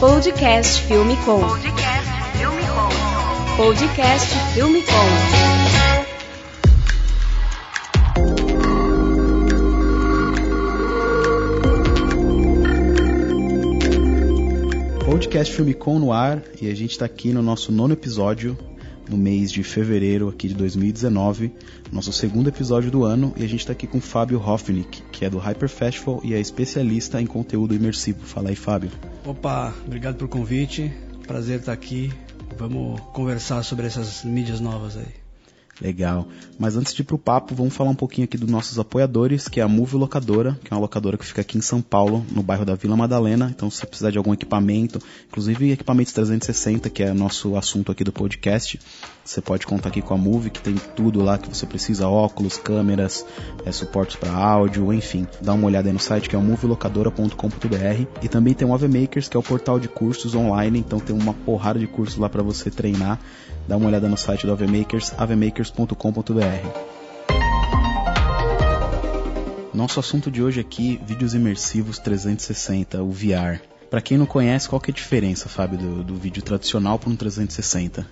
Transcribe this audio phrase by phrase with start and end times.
[0.00, 1.40] Podcast Filme Com.
[1.40, 2.06] Podcast
[2.36, 2.88] Filme Com.
[3.56, 4.92] Podcast Filme Com.
[15.04, 18.56] Podcast Filme Com no ar e a gente está aqui no nosso nono episódio
[19.08, 21.52] no mês de fevereiro aqui de 2019,
[21.92, 25.30] nosso segundo episódio do ano, e a gente está aqui com Fábio Hoffnick, que é
[25.30, 28.20] do Hyper Festival e é especialista em conteúdo imersivo.
[28.24, 28.90] Fala aí, Fábio.
[29.24, 30.92] Opa, obrigado pelo convite.
[31.26, 32.12] Prazer estar aqui.
[32.56, 35.27] Vamos conversar sobre essas mídias novas aí.
[35.80, 36.26] Legal.
[36.58, 39.60] Mas antes de ir pro papo, vamos falar um pouquinho aqui dos nossos apoiadores, que
[39.60, 42.42] é a Move Locadora, que é uma locadora que fica aqui em São Paulo, no
[42.42, 43.52] bairro da Vila Madalena.
[43.54, 48.02] Então, se você precisar de algum equipamento, inclusive equipamentos 360, que é nosso assunto aqui
[48.02, 48.80] do podcast,
[49.24, 52.56] você pode contar aqui com a Move, que tem tudo lá que você precisa, óculos,
[52.56, 53.24] câmeras,
[53.64, 55.26] é, suportes para áudio, enfim.
[55.40, 58.88] Dá uma olhada aí no site que é o movelocadora.com.br e também tem o Ave
[58.88, 62.28] Makers, que é o portal de cursos online, então tem uma porrada de cursos lá
[62.28, 63.20] para você treinar.
[63.68, 65.92] Dá uma olhada no site do Ave Makers, avemakers.com.br.
[69.74, 73.60] Nosso assunto de hoje aqui, vídeos imersivos 360, o VR.
[73.90, 77.10] Para quem não conhece, qual que é a diferença, Fábio, do, do vídeo tradicional para
[77.10, 78.06] um 360?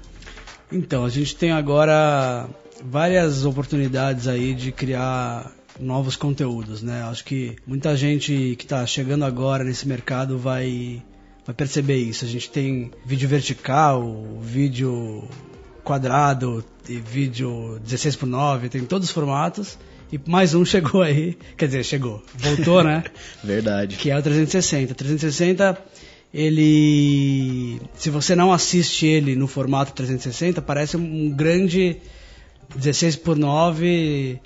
[0.70, 2.46] Então, a gente tem agora
[2.84, 7.02] várias oportunidades aí de criar novos conteúdos, né?
[7.04, 11.02] Acho que muita gente que está chegando agora nesse mercado vai
[11.46, 12.24] vai perceber isso.
[12.24, 15.24] A gente tem vídeo vertical, vídeo
[15.84, 19.78] quadrado e vídeo 16 por 9, tem todos os formatos.
[20.12, 23.04] E mais um chegou aí, quer dizer, chegou, voltou, né?
[23.42, 23.96] Verdade.
[23.96, 24.94] Que é o 360.
[24.94, 25.78] 360
[26.34, 31.96] ele se você não assiste ele no formato 360 parece um grande
[32.74, 34.38] 16 por 9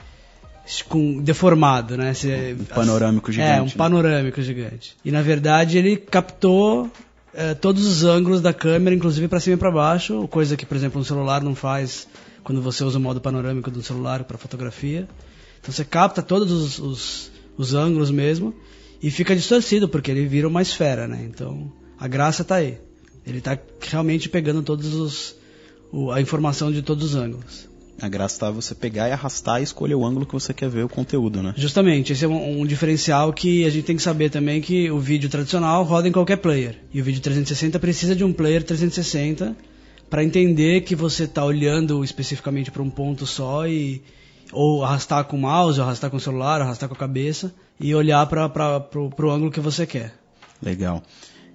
[0.89, 2.14] com deformado, né?
[2.14, 3.58] Se, um panorâmico gigante.
[3.58, 4.97] É, um panorâmico gigante.
[5.05, 6.91] E na verdade ele captou
[7.34, 10.77] é, todos os ângulos da câmera, inclusive para cima e para baixo, coisa que, por
[10.77, 12.06] exemplo, um celular não faz
[12.42, 15.09] quando você usa o modo panorâmico do celular para fotografia.
[15.60, 18.54] Então você capta todos os, os, os ângulos mesmo
[19.03, 21.26] e fica distorcido porque ele vira uma esfera, né?
[21.28, 22.78] Então a graça está aí.
[23.26, 25.37] Ele está realmente pegando todos os
[25.93, 27.69] o, a informação de todos os ângulos.
[28.00, 30.84] A graça está você pegar e arrastar e escolher o ângulo que você quer ver
[30.84, 31.53] o conteúdo, né?
[31.56, 34.99] Justamente, esse é um, um, diferencial que a gente tem que saber também que o
[34.99, 36.78] vídeo tradicional roda em qualquer player.
[36.93, 39.55] E o vídeo 360 precisa de um player 360
[40.09, 44.03] para entender que você está olhando especificamente para um ponto só e
[44.53, 47.55] ou arrastar com o mouse, ou arrastar com o celular, ou arrastar com a cabeça
[47.78, 48.47] e olhar para
[48.97, 50.15] o ângulo que você quer.
[50.62, 51.03] Legal.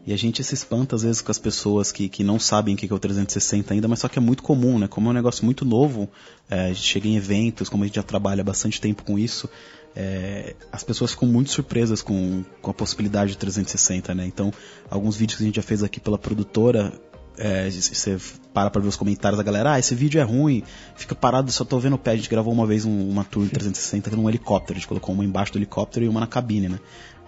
[0.05, 2.77] E a gente se espanta às vezes com as pessoas que, que não sabem o
[2.77, 4.87] que é o 360 ainda, mas só que é muito comum, né?
[4.87, 6.07] Como é um negócio muito novo,
[6.49, 9.49] é, a gente chega em eventos, como a gente já trabalha bastante tempo com isso,
[9.95, 14.25] é, as pessoas ficam muito surpresas com, com a possibilidade de 360, né?
[14.27, 14.53] Então,
[14.91, 16.93] alguns vídeos que a gente já fez aqui pela produtora,
[17.37, 18.17] é, você
[18.53, 20.63] para pra ver os comentários da galera, ah, esse vídeo é ruim,
[20.95, 22.11] fica parado, só tô vendo o pé.
[22.11, 25.13] A gente gravou uma vez um, uma tour em 360 num helicóptero, a gente colocou
[25.13, 26.79] uma embaixo do helicóptero e uma na cabine, né?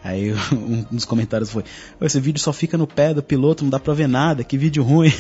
[0.07, 1.63] Aí um dos comentários foi:
[2.01, 4.84] esse vídeo só fica no pé do piloto, não dá pra ver nada, que vídeo
[4.84, 5.12] ruim.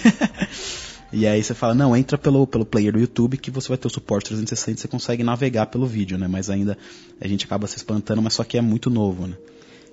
[1.11, 3.87] e aí você fala: não, entra pelo, pelo player do YouTube que você vai ter
[3.87, 6.27] o suporte 360 e você consegue navegar pelo vídeo, né?
[6.27, 6.77] Mas ainda
[7.19, 9.35] a gente acaba se espantando, mas só que é muito novo, né?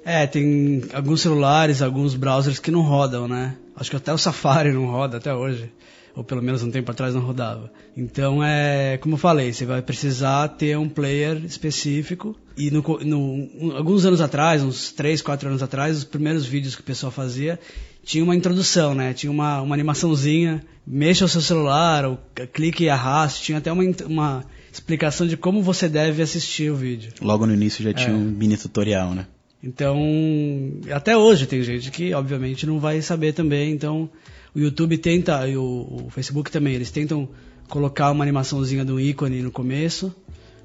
[0.04, 3.56] É, tem alguns celulares, alguns browsers que não rodam, né?
[3.74, 5.70] Acho que até o Safari não roda até hoje
[6.14, 7.70] ou pelo menos um tempo atrás não rodava.
[7.96, 12.36] Então é, como eu falei, você vai precisar ter um player específico.
[12.56, 16.82] E no, no, alguns anos atrás, uns 3, 4 anos atrás, os primeiros vídeos que
[16.82, 17.58] o pessoal fazia
[18.04, 19.12] tinha uma introdução, né?
[19.14, 22.18] Tinha uma, uma animaçãozinha, mexa o seu celular, ou
[22.52, 27.12] clique e arraste, tinha até uma, uma explicação de como você deve assistir o vídeo.
[27.20, 28.14] Logo no início já tinha é.
[28.14, 29.26] um mini tutorial, né?
[29.62, 29.98] Então,
[30.92, 33.72] até hoje tem gente que, obviamente, não vai saber também.
[33.72, 34.10] Então,
[34.54, 35.62] o YouTube tenta, e o,
[36.06, 37.28] o Facebook também, eles tentam
[37.68, 40.14] colocar uma animaçãozinha de um ícone no começo.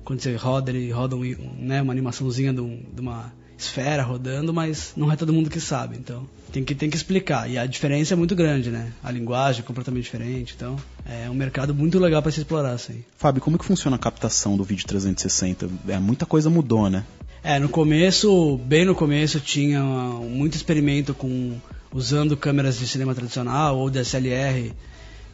[0.03, 1.23] Quando você roda, ele roda um,
[1.57, 5.59] né, uma animaçãozinha de, um, de, uma esfera rodando, mas não é todo mundo que
[5.59, 5.97] sabe.
[5.97, 7.49] Então tem que, tem que explicar.
[7.49, 8.91] E a diferença é muito grande, né?
[9.03, 10.53] A linguagem é completamente diferente.
[10.55, 12.71] Então é um mercado muito legal para se explorar.
[12.71, 13.03] Assim.
[13.17, 15.69] Fábio, como que funciona a captação do vídeo 360?
[15.87, 17.03] É, muita coisa mudou, né?
[17.43, 21.57] É, no começo, bem no começo, tinha muito experimento com
[21.93, 24.73] usando câmeras de cinema tradicional ou DSLR,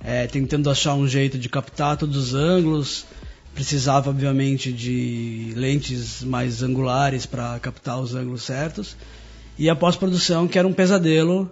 [0.03, 3.05] é, tentando achar um jeito de captar todos os ângulos.
[3.53, 8.97] Precisava, obviamente, de lentes mais angulares para captar os ângulos certos.
[9.57, 11.49] E a pós-produção, que era um pesadelo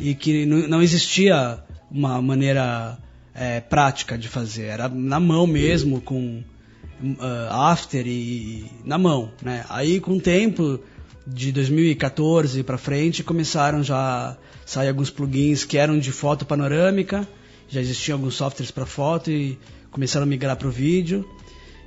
[0.00, 1.58] e que não existia
[1.90, 2.98] uma maneira
[3.34, 4.64] é, prática de fazer.
[4.64, 6.42] Era na mão mesmo, com
[7.02, 9.30] uh, after e, e na mão.
[9.42, 9.64] Né?
[9.68, 10.80] Aí, com o tempo,
[11.26, 14.36] de 2014 para frente começaram já
[14.66, 17.26] sair alguns plugins que eram de foto panorâmica,
[17.68, 19.58] já existiam alguns softwares para foto e
[19.90, 21.28] começaram a migrar para o vídeo.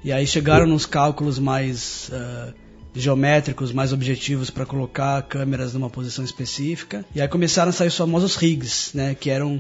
[0.03, 2.53] E aí chegaram nos cálculos mais uh,
[2.93, 7.03] geométricos, mais objetivos para colocar câmeras numa posição específica.
[7.13, 9.55] E aí começaram a sair os famosos rigs, né, que eram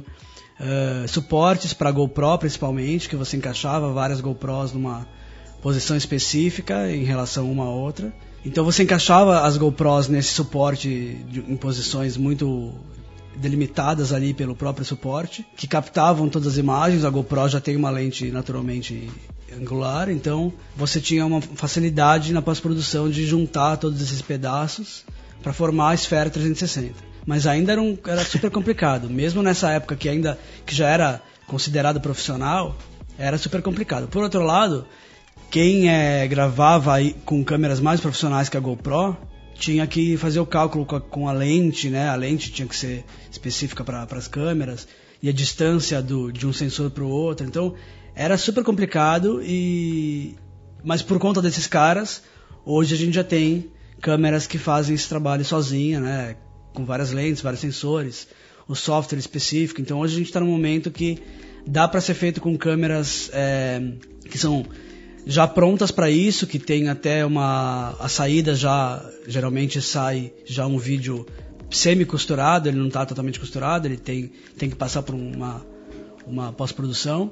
[0.59, 5.07] uh, suportes para GoPro principalmente, que você encaixava várias GoPros numa
[5.61, 8.13] posição específica em relação uma a outra.
[8.45, 12.71] Então você encaixava as GoPros nesse suporte de, em posições muito
[13.35, 17.03] delimitadas ali pelo próprio suporte, que captavam todas as imagens.
[17.03, 19.09] A GoPro já tem uma lente naturalmente
[19.59, 25.03] angular, então você tinha uma facilidade na pós-produção de juntar todos esses pedaços
[25.41, 26.93] para formar a esfera 360.
[27.25, 31.21] Mas ainda era, um, era super complicado, mesmo nessa época que ainda que já era
[31.47, 32.77] considerado profissional,
[33.17, 34.07] era super complicado.
[34.07, 34.85] Por outro lado,
[35.49, 39.17] quem é, gravava com câmeras mais profissionais que a GoPro
[39.57, 42.09] tinha que fazer o cálculo com a, com a lente, né?
[42.09, 44.87] A lente tinha que ser específica para as câmeras
[45.21, 47.47] e a distância do, de um sensor para o outro.
[47.47, 47.73] Então
[48.13, 50.35] era super complicado e
[50.83, 52.21] mas por conta desses caras
[52.65, 53.71] hoje a gente já tem
[54.01, 56.35] câmeras que fazem esse trabalho sozinha, né?
[56.73, 58.27] Com várias lentes, vários sensores,
[58.67, 59.79] o software específico.
[59.79, 61.23] Então hoje a gente está num momento que
[61.65, 63.81] dá para ser feito com câmeras é,
[64.29, 64.65] que são
[65.25, 70.77] já prontas para isso, que tem até uma a saída já geralmente sai já um
[70.77, 71.25] vídeo
[71.69, 75.65] semi costurado, ele não está totalmente costurado, ele tem tem que passar por uma
[76.27, 77.31] uma pós-produção.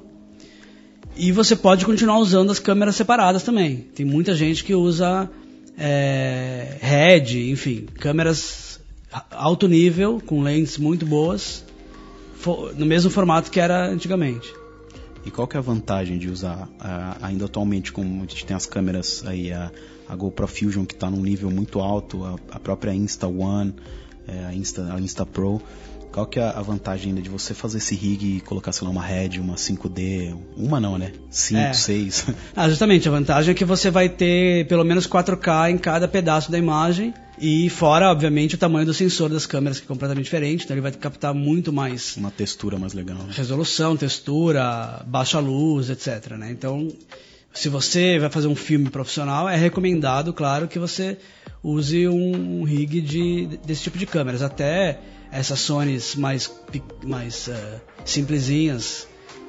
[1.16, 3.76] E você pode continuar usando as câmeras separadas também.
[3.94, 5.30] Tem muita gente que usa
[5.78, 8.80] é, RED, enfim, câmeras
[9.30, 11.64] alto nível, com lentes muito boas,
[12.76, 14.52] no mesmo formato que era antigamente.
[15.26, 16.68] E qual que é a vantagem de usar
[17.22, 19.72] ainda atualmente, como a gente tem as câmeras aí, a,
[20.08, 23.74] a GoPro Fusion que está num nível muito alto, a, a própria Insta One,
[24.28, 25.62] é, a, Insta, a Insta Pro,
[26.14, 28.92] qual que é a vantagem ainda de você fazer esse rig e colocar, sei lá,
[28.92, 31.10] uma Red, uma 5D, uma não, né?
[31.28, 31.72] 5, é.
[31.72, 32.26] 6.
[32.54, 36.52] Ah, justamente, a vantagem é que você vai ter pelo menos 4K em cada pedaço
[36.52, 40.64] da imagem e fora, obviamente, o tamanho do sensor das câmeras que é completamente diferente,
[40.64, 42.16] então ele vai captar muito mais...
[42.16, 43.18] Uma textura mais legal.
[43.18, 43.32] Né?
[43.32, 46.52] Resolução, textura, baixa luz, etc, né?
[46.52, 46.86] Então,
[47.52, 51.18] se você vai fazer um filme profissional, é recomendado, claro, que você
[51.60, 54.42] use um rig de, desse tipo de câmeras.
[54.42, 55.00] Até
[55.34, 56.50] essas Sonys mais,
[57.04, 59.08] mais uh, simplesinhas,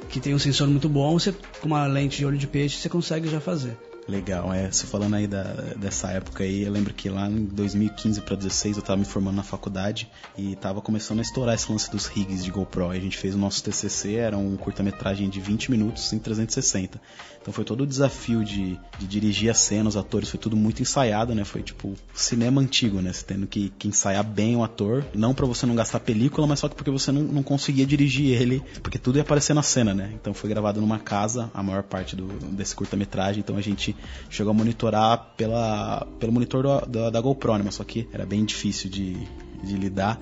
[0.09, 2.89] que tem um sensor muito bom, você, com uma lente de olho de peixe, você
[2.89, 3.77] consegue já fazer.
[4.07, 4.71] Legal, é.
[4.71, 5.43] Você falando aí da,
[5.75, 9.35] dessa época aí, eu lembro que lá em 2015 para 2016 eu tava me formando
[9.35, 12.93] na faculdade e tava começando a estourar esse lance dos rigs de GoPro.
[12.93, 17.01] E a gente fez o nosso TCC, era um curta-metragem de 20 minutos em 360.
[17.45, 20.81] Então foi todo o desafio de, de dirigir a cena, os atores, foi tudo muito
[20.81, 21.45] ensaiado, né?
[21.45, 23.13] Foi tipo cinema antigo, né?
[23.13, 26.57] Você tendo que, que ensaiar bem o ator, não para você não gastar película, mas
[26.57, 29.93] só que porque você não, não conseguia dirigir ele, porque tudo ia aparecer na cena,
[29.93, 30.09] né?
[30.19, 33.95] Então foi gravado numa casa, a maior parte do, desse curta-metragem, então a gente
[34.27, 37.61] chegou a monitorar pela, pelo monitor do, da, da GoPro, né?
[37.63, 39.15] Mas só que era bem difícil de,
[39.63, 40.19] de lidar.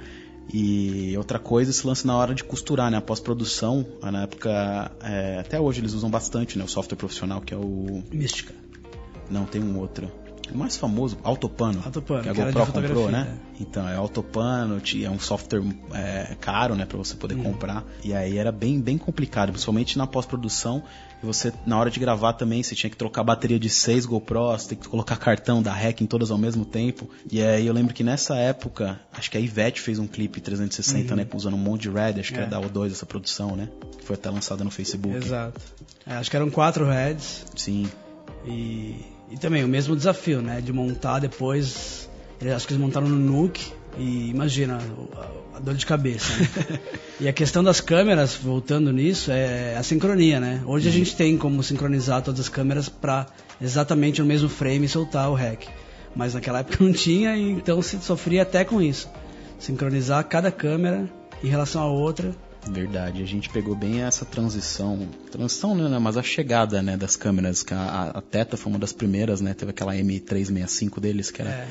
[0.51, 2.97] E outra coisa, esse lance na hora de costurar, né?
[2.97, 6.63] A pós-produção, na época, é, até hoje eles usam bastante, né?
[6.63, 8.03] O software profissional, que é o...
[8.11, 8.53] Mística.
[9.29, 10.11] Não, tem um outro.
[10.53, 11.81] O mais famoso, Autopano.
[11.85, 13.37] Autopano, que a GoPro comprou, né?
[13.59, 15.63] Então, é Autopano, é um software
[15.93, 17.43] é, caro, né, para você poder uhum.
[17.43, 17.83] comprar.
[18.03, 20.83] E aí era bem, bem complicado, principalmente na pós-produção.
[21.23, 24.05] E você, na hora de gravar também, você tinha que trocar a bateria de seis
[24.05, 27.09] GoPros, tem que colocar cartão da REC em todas ao mesmo tempo.
[27.31, 31.11] E aí eu lembro que nessa época, acho que a Ivete fez um clipe 360,
[31.11, 31.15] uhum.
[31.15, 32.41] né, usando um monte de Red, acho que é.
[32.41, 33.69] era da O2 essa produção, né?
[33.97, 35.15] Que foi até lançada no Facebook.
[35.15, 35.61] Exato.
[36.05, 37.45] É, acho que eram quatro Reds.
[37.55, 37.87] Sim.
[38.45, 38.97] E,
[39.31, 40.59] e também o mesmo desafio, né?
[40.59, 42.09] De montar depois.
[42.53, 43.71] Acho que eles montaram no Nuke.
[43.97, 44.79] E imagina
[45.55, 46.33] a, dor de cabeça.
[46.35, 46.79] Né?
[47.21, 50.63] e a questão das câmeras, voltando nisso, é a sincronia, né?
[50.65, 50.93] Hoje uhum.
[50.93, 53.27] a gente tem como sincronizar todas as câmeras para
[53.61, 55.67] exatamente no mesmo frame soltar o REC.
[56.15, 59.09] Mas naquela época não tinha, então se sofria até com isso.
[59.59, 61.09] Sincronizar cada câmera
[61.43, 62.35] em relação à outra
[62.69, 67.65] Verdade, a gente pegou bem essa transição, transição né, mas a chegada né, das câmeras,
[67.71, 71.51] a, a Teta foi uma das primeiras, né, teve aquela M365 deles, que era...
[71.51, 71.67] É.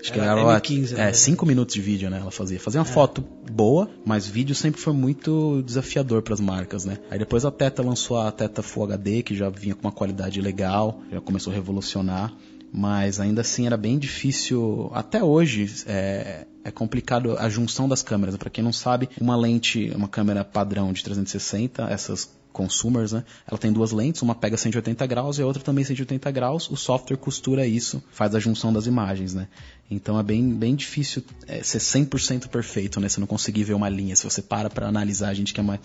[0.00, 1.48] Acho que era, era M15, é, 5 né?
[1.50, 2.18] minutos de vídeo, né?
[2.18, 2.58] Ela fazia.
[2.58, 2.92] Fazia uma é.
[2.92, 6.98] foto boa, mas vídeo sempre foi muito desafiador para as marcas, né?
[7.10, 10.40] Aí depois a Teta lançou a Teta Full HD, que já vinha com uma qualidade
[10.40, 12.32] legal, já começou a revolucionar
[12.72, 14.90] mas ainda assim era bem difícil.
[14.94, 18.36] Até hoje é, é complicado a junção das câmeras.
[18.36, 23.24] Para quem não sabe, uma lente, uma câmera padrão de 360, essas consumers, né?
[23.46, 26.70] Ela tem duas lentes, uma pega 180 graus e a outra também 180 graus.
[26.70, 29.48] O software costura isso, faz a junção das imagens, né?
[29.90, 33.08] Então é bem, bem difícil é, ser 100% perfeito, né?
[33.08, 34.14] Você não conseguir ver uma linha.
[34.14, 35.80] Se você para para analisar, a gente que é mais,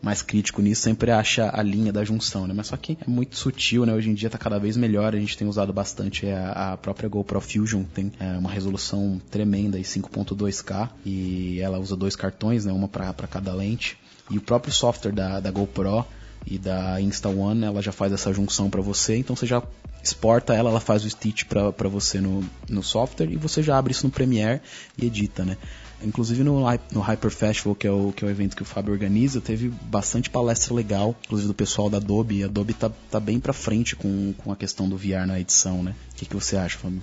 [0.00, 2.54] mais crítico nisso sempre acha a linha da junção, né?
[2.54, 3.92] Mas só que é muito sutil, né?
[3.92, 5.12] Hoje em dia está cada vez melhor.
[5.12, 9.20] A gente tem usado bastante é a, a própria GoPro Fusion, tem é, uma resolução
[9.28, 12.72] tremenda, 5.2K, e ela usa dois cartões, né?
[12.72, 13.98] Uma para cada lente.
[14.30, 16.04] E o próprio software da, da GoPro
[16.46, 19.62] e da Insta-One, ela já faz essa junção para você, então você já
[20.02, 23.92] exporta ela, ela faz o stitch para você no, no software e você já abre
[23.92, 24.60] isso no Premiere
[24.96, 25.56] e edita, né?
[26.02, 26.60] Inclusive no,
[26.92, 29.68] no Hyper Festival, que é, o, que é o evento que o Fábio organiza, teve
[29.68, 32.44] bastante palestra legal, inclusive do pessoal da Adobe.
[32.44, 35.82] A Adobe tá, tá bem pra frente com, com a questão do VR na edição,
[35.82, 35.96] né?
[36.12, 37.02] O que, que você acha, Fábio?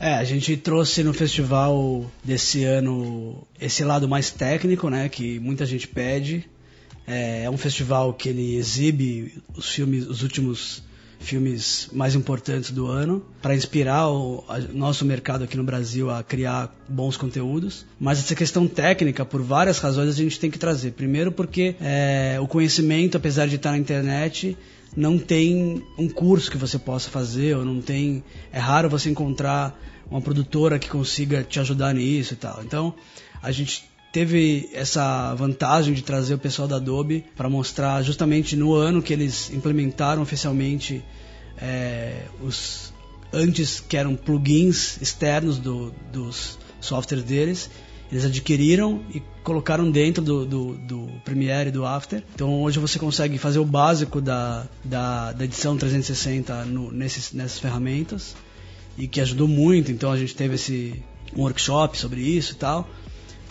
[0.00, 5.66] É, a gente trouxe no festival desse ano esse lado mais técnico, né, que muita
[5.66, 6.48] gente pede.
[7.06, 10.82] É, é um festival que ele exibe os filmes, os últimos
[11.18, 16.22] filmes mais importantes do ano, para inspirar o a, nosso mercado aqui no Brasil a
[16.22, 17.84] criar bons conteúdos.
[17.98, 20.92] Mas essa questão técnica, por várias razões, a gente tem que trazer.
[20.92, 24.56] Primeiro, porque é, o conhecimento, apesar de estar na internet,
[24.96, 28.24] não tem um curso que você possa fazer, ou não tem.
[28.52, 29.78] É raro você encontrar
[30.10, 32.62] uma produtora que consiga te ajudar nisso e tal.
[32.62, 32.94] Então,
[33.42, 38.74] a gente teve essa vantagem de trazer o pessoal da Adobe para mostrar justamente no
[38.74, 41.04] ano que eles implementaram oficialmente
[41.56, 42.92] é, os
[43.32, 47.70] antes que eram plugins externos do, dos softwares deles
[48.10, 52.22] eles adquiriram e colocaram dentro do, do, do, Premiere e do After.
[52.34, 57.58] Então hoje você consegue fazer o básico da, da, da edição 360 no, nesses, nessas
[57.58, 58.34] ferramentas
[58.98, 59.92] e que ajudou muito.
[59.92, 61.02] Então a gente teve esse
[61.36, 62.88] um workshop sobre isso e tal,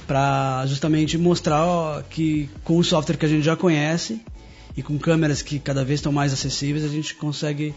[0.06, 4.20] para justamente mostrar que com o software que a gente já conhece
[4.76, 7.74] e com câmeras que cada vez estão mais acessíveis, a gente consegue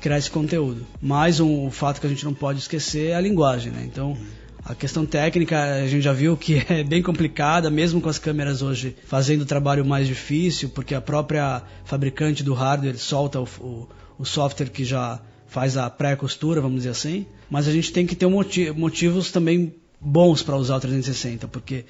[0.00, 0.86] criar esse conteúdo.
[1.00, 3.84] Mais um fato que a gente não pode esquecer é a linguagem, né?
[3.84, 4.16] Então,
[4.64, 8.62] a questão técnica a gente já viu que é bem complicada, mesmo com as câmeras
[8.62, 13.88] hoje fazendo o trabalho mais difícil, porque a própria fabricante do hardware solta o, o,
[14.18, 17.26] o software que já faz a pré-costura, vamos dizer assim.
[17.50, 21.84] Mas a gente tem que ter motivos também bons para usar o 360, porque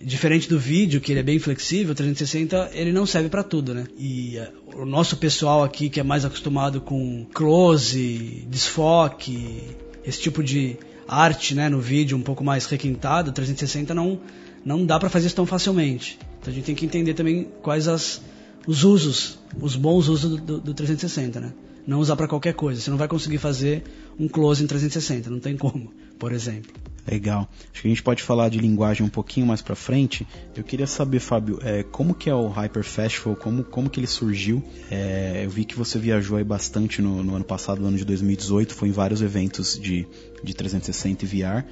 [0.00, 3.74] diferente do vídeo, que ele é bem flexível, o 360 ele não serve para tudo,
[3.74, 3.86] né?
[3.98, 9.62] E uh, o nosso pessoal aqui que é mais acostumado com close, desfoque,
[10.04, 14.20] esse tipo de arte, né, no vídeo um pouco mais requintado, o 360 não
[14.64, 16.18] não dá para fazer isso tão facilmente.
[16.40, 18.22] Então a gente tem que entender também quais as,
[18.66, 21.52] os usos, os bons usos do, do, do 360, né?
[21.86, 22.80] não usar para qualquer coisa.
[22.80, 23.82] Você não vai conseguir fazer
[24.18, 26.72] um close em 360, não tem como, por exemplo.
[27.06, 27.48] Legal.
[27.72, 30.26] Acho que a gente pode falar de linguagem um pouquinho mais para frente.
[30.54, 34.06] Eu queria saber, Fábio, é, como que é o Hyper Festival, como, como que ele
[34.06, 34.62] surgiu?
[34.90, 38.04] É, eu vi que você viajou aí bastante no, no ano passado, no ano de
[38.04, 40.06] 2018, foi em vários eventos de,
[40.44, 41.64] de 360 e VR.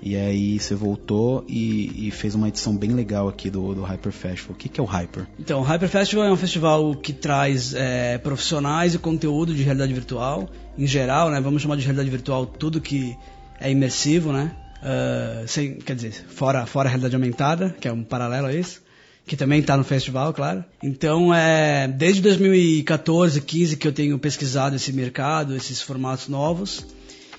[0.00, 4.12] E aí você voltou e, e, fez uma edição bem legal aqui do, do Hyper
[4.12, 4.54] Festival.
[4.54, 5.26] O que, que é o Hyper?
[5.38, 9.92] Então, o Hyper Festival é um festival que traz é, profissionais e conteúdo de realidade
[9.92, 11.40] virtual, em geral, né?
[11.40, 13.16] Vamos chamar de realidade virtual tudo que
[13.60, 14.54] é imersivo, né?
[14.82, 18.80] Uh, sem, quer dizer, fora, fora a realidade aumentada, que é um paralelo a isso,
[19.26, 20.64] que também está no festival, claro.
[20.82, 26.86] Então, é, desde 2014, 15 que eu tenho pesquisado esse mercado, esses formatos novos.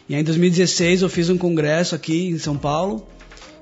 [0.08, 3.08] E aí, em 2016 eu fiz um congresso aqui em São Paulo,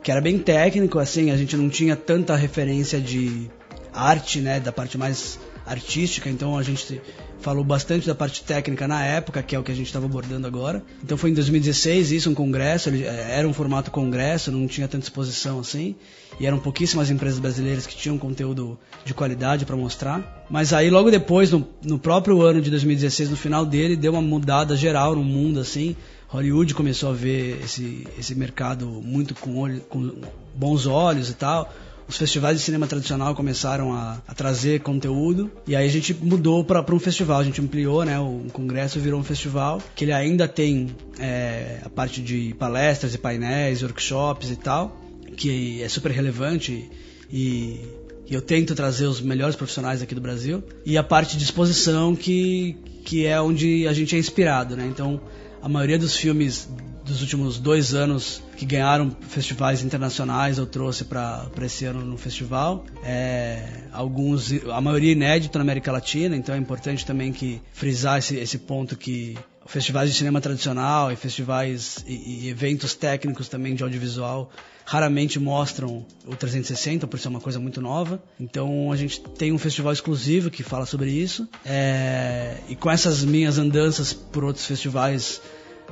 [0.03, 3.49] que era bem técnico, assim, a gente não tinha tanta referência de
[3.93, 7.01] arte, né, da parte mais artística, então a gente
[7.39, 10.47] falou bastante da parte técnica na época, que é o que a gente estava abordando
[10.47, 10.83] agora.
[11.03, 14.87] Então foi em 2016 isso, um congresso, ele, eh, era um formato congresso, não tinha
[14.87, 15.95] tanta exposição assim,
[16.39, 20.45] e eram pouquíssimas empresas brasileiras que tinham conteúdo de qualidade para mostrar.
[20.49, 24.21] Mas aí logo depois, no, no próprio ano de 2016, no final dele, deu uma
[24.21, 25.95] mudada geral no mundo assim,
[26.27, 30.11] Hollywood começou a ver esse, esse mercado muito com, olho, com
[30.53, 31.73] bons olhos e tal.
[32.07, 36.63] Os festivais de cinema tradicional começaram a, a trazer conteúdo e aí a gente mudou
[36.63, 38.17] para um festival, a gente ampliou, né?
[38.17, 43.17] O congresso virou um festival que ele ainda tem é, a parte de palestras e
[43.17, 45.01] painéis, workshops e tal,
[45.35, 46.89] que é super relevante
[47.29, 47.81] e,
[48.25, 52.15] e eu tento trazer os melhores profissionais aqui do Brasil e a parte de exposição
[52.15, 54.85] que que é onde a gente é inspirado, né?
[54.85, 55.21] Então
[55.67, 56.69] a maioria dos filmes
[57.03, 62.85] dos últimos dois anos que ganharam festivais internacionais eu trouxe para esse ano no festival.
[63.03, 68.37] É, alguns, a maioria inédito na América Latina, então é importante também que frisar esse,
[68.37, 73.83] esse ponto que festivais de cinema tradicional e festivais e, e, eventos técnicos também de
[73.83, 74.49] audiovisual
[74.85, 78.23] raramente mostram o 360 por ser uma coisa muito nova.
[78.39, 81.45] Então a gente tem um festival exclusivo que fala sobre isso.
[81.65, 85.41] É, e com essas minhas andanças por outros festivais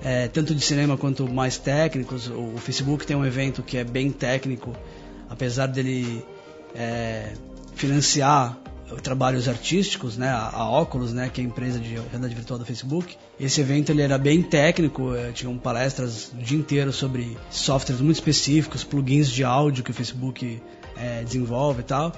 [0.04, 2.28] é, tanto de cinema quanto mais técnicos.
[2.28, 4.75] O, Facebook tem um evento que é bem técnico,
[5.30, 6.24] apesar dele
[6.75, 7.34] é,
[7.75, 8.58] financiar
[9.02, 12.66] trabalhos artísticos, né, a, a Oculus, né, que é a empresa de realidade virtual do
[12.66, 13.18] Facebook.
[13.40, 18.18] Esse evento ele era bem técnico, eh, tinham palestras o dia inteiro sobre softwares muito
[18.18, 20.62] específicos, plugins de áudio que o Facebook
[20.96, 22.12] é, desenvolve e tal.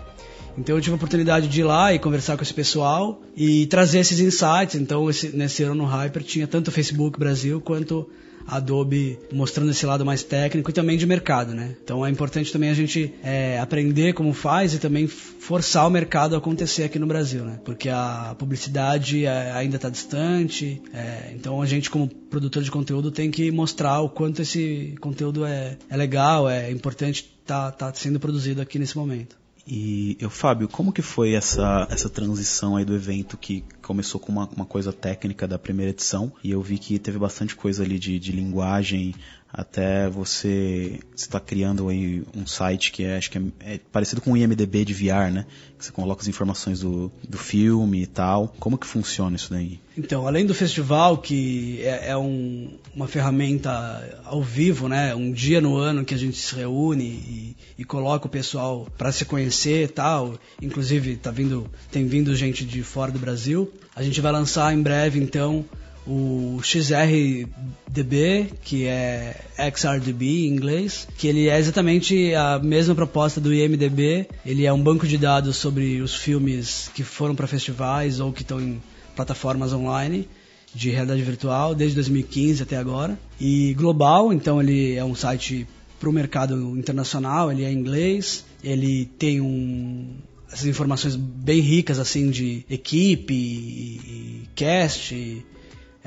[0.57, 3.99] Então eu tive a oportunidade de ir lá e conversar com esse pessoal e trazer
[3.99, 4.75] esses insights.
[4.75, 8.09] Então esse, nesse ano no Hyper tinha tanto o Facebook Brasil quanto
[8.47, 11.75] Adobe mostrando esse lado mais técnico e também de mercado, né?
[11.83, 16.33] Então é importante também a gente é, aprender como faz e também forçar o mercado
[16.33, 17.59] a acontecer aqui no Brasil, né?
[17.65, 23.11] Porque a publicidade é, ainda está distante, é, então a gente como produtor de conteúdo
[23.11, 27.93] tem que mostrar o quanto esse conteúdo é, é legal, é importante estar tá, tá
[27.93, 29.35] sendo produzido aqui nesse momento.
[29.69, 34.31] E eu, Fábio, como que foi essa, essa transição aí do evento que começou com
[34.31, 36.31] uma, uma coisa técnica da primeira edição?
[36.41, 39.13] E eu vi que teve bastante coisa ali de, de linguagem,
[39.51, 44.33] até você está criando aí um site que é, acho que é, é, parecido com
[44.33, 45.45] o IMDB de VR, né?
[45.77, 48.53] Que você coloca as informações do, do filme e tal.
[48.59, 49.79] Como que funciona isso daí?
[49.97, 55.15] Então, além do festival, que é, é um, uma ferramenta ao vivo, né?
[55.15, 59.11] Um dia no ano que a gente se reúne e, e coloca o pessoal para
[59.11, 60.37] se conhecer e tal.
[60.61, 63.71] Inclusive, tá vindo, tem vindo gente de fora do Brasil.
[63.95, 65.65] A gente vai lançar em breve, então,
[66.07, 69.35] o XRDB, que é
[69.75, 74.27] XRDB em inglês, que ele é exatamente a mesma proposta do IMDB.
[74.45, 78.41] Ele é um banco de dados sobre os filmes que foram para festivais ou que
[78.41, 78.81] estão em
[79.15, 80.27] plataformas online
[80.73, 83.19] de realidade virtual desde 2015 até agora.
[83.39, 85.67] E global, então ele é um site
[85.99, 90.15] para o mercado internacional, ele é inglês, ele tem um,
[90.51, 95.43] essas informações bem ricas assim de equipe e cast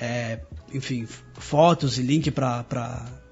[0.00, 0.40] é,
[0.72, 2.64] enfim, fotos e link para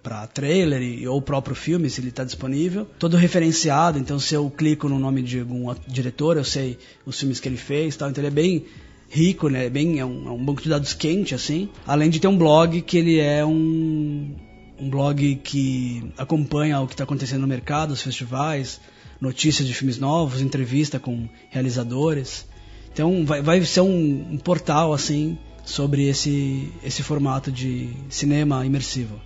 [0.02, 2.86] para trailer e, ou o próprio filme, se ele está disponível.
[2.98, 7.38] Todo referenciado, então se eu clico no nome de algum diretor, eu sei os filmes
[7.40, 8.08] que ele fez tal.
[8.08, 8.64] Então ele é bem
[9.10, 9.66] rico, né?
[9.66, 11.68] É, bem, é, um, é um banco de dados quente, assim.
[11.86, 14.34] Além de ter um blog que ele é um,
[14.78, 18.80] um blog que acompanha o que está acontecendo no mercado, os festivais,
[19.20, 22.46] notícias de filmes novos, entrevista com realizadores.
[22.92, 25.38] Então vai, vai ser um, um portal, assim,
[25.68, 29.20] sobre esse, esse formato de cinema imersivo.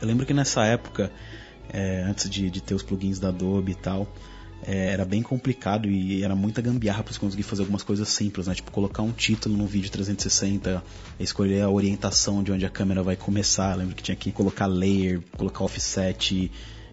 [0.00, 1.10] Eu lembro que nessa época,
[1.72, 4.06] é, antes de, de ter os plugins da Adobe e tal,
[4.64, 8.54] é, era bem complicado e era muita gambiarra para conseguir fazer algumas coisas simples, né?
[8.54, 10.82] Tipo, colocar um título no vídeo 360,
[11.18, 13.72] escolher a orientação de onde a câmera vai começar.
[13.72, 16.48] Eu lembro que tinha que colocar layer, colocar offset,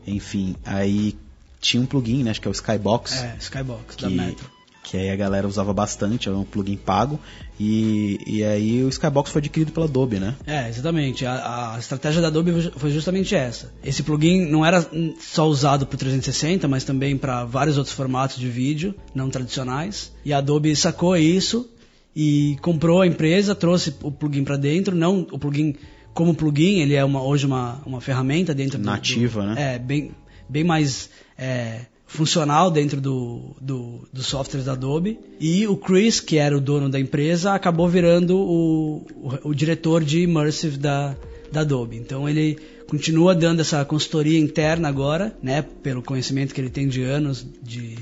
[0.07, 0.55] enfim.
[0.65, 1.15] Aí
[1.61, 2.31] tinha um plugin, né?
[2.31, 3.21] Acho que é o Skybox.
[3.21, 4.58] É, Skybox, que, da Metro
[4.89, 7.19] que aí a galera usava bastante, é um plugin pago,
[7.59, 10.35] e, e aí o Skybox foi adquirido pela Adobe, né?
[10.47, 11.27] É, exatamente.
[11.27, 13.71] A, a estratégia da Adobe foi justamente essa.
[13.83, 14.83] Esse plugin não era
[15.19, 20.11] só usado para o 360, mas também para vários outros formatos de vídeo não tradicionais,
[20.25, 21.69] e a Adobe sacou isso
[22.15, 25.75] e comprou a empresa, trouxe o plugin para dentro, não o plugin
[26.15, 29.75] como plugin, ele é uma, hoje uma, uma ferramenta dentro Nativa, do, do, né?
[29.75, 30.11] É, bem,
[30.49, 31.11] bem mais...
[31.37, 35.19] É, funcional dentro do, do, do software da Adobe.
[35.39, 40.03] E o Chris, que era o dono da empresa, acabou virando o, o, o diretor
[40.03, 41.15] de Immersive da,
[41.51, 41.97] da Adobe.
[41.97, 47.03] Então ele continua dando essa consultoria interna agora, né, pelo conhecimento que ele tem de
[47.03, 47.95] anos de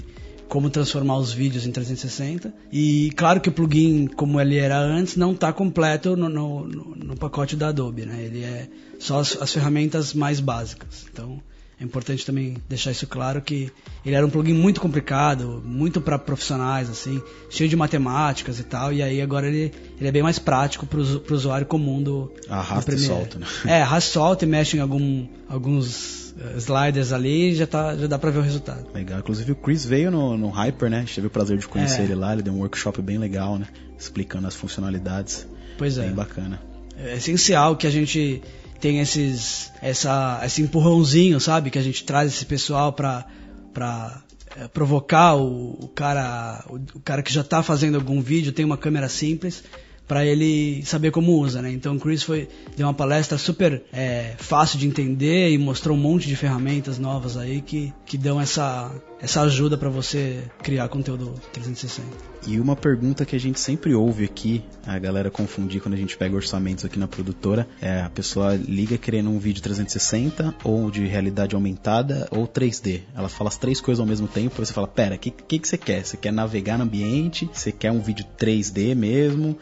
[0.48, 2.54] como transformar os vídeos em 360.
[2.72, 7.18] E claro que o plugin, como ele era antes, não está completo no, no, no,
[7.18, 8.24] pacote da Adobe, né?
[8.24, 11.06] Ele é só as, as ferramentas mais básicas.
[11.12, 11.42] Então
[11.80, 13.72] é importante também deixar isso claro que
[14.04, 18.92] ele era um plugin muito complicado, muito para profissionais assim, cheio de matemáticas e tal,
[18.92, 22.92] e aí agora ele, ele é bem mais prático para o usuário comum do, arrasta
[22.92, 23.46] do e solta, né?
[23.66, 27.96] É, arrasta e solta e mexe em algum, alguns uh, sliders ali e já, tá,
[27.96, 28.88] já dá para ver o resultado.
[28.92, 30.98] Legal, inclusive o Chris veio no, no Hyper, né?
[30.98, 32.04] A gente teve o prazer de conhecer é.
[32.06, 33.68] ele lá, ele deu um workshop bem legal, né?
[34.00, 35.48] Explicando as funcionalidades.
[35.78, 36.06] Pois é.
[36.06, 36.60] Bem bacana.
[36.98, 38.42] É essencial que a gente
[38.80, 43.26] tem esses essa esse empurrãozinho, sabe, que a gente traz esse pessoal para
[43.74, 44.22] para
[44.56, 48.66] é, provocar o, o cara o, o, cara que já está fazendo algum vídeo, tem
[48.66, 49.64] uma câmera simples
[50.08, 51.72] para ele saber como usa, né?
[51.72, 56.00] Então o Chris foi deu uma palestra super é, fácil de entender e mostrou um
[56.00, 61.34] monte de ferramentas novas aí que, que dão essa, essa ajuda para você criar conteúdo
[61.52, 62.08] 360.
[62.48, 66.16] E uma pergunta que a gente sempre ouve aqui, a galera confundir quando a gente
[66.16, 71.06] pega orçamentos aqui na produtora, é a pessoa liga querendo um vídeo 360 ou de
[71.06, 73.02] realidade aumentada ou 3D.
[73.14, 75.68] Ela fala as três coisas ao mesmo tempo, você fala, pera, o que, que, que
[75.68, 76.06] você quer?
[76.06, 77.50] Você quer navegar no ambiente?
[77.52, 79.58] Você quer um vídeo 3D mesmo?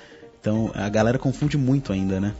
[0.45, 2.35] Então a galera confunde muito ainda, né?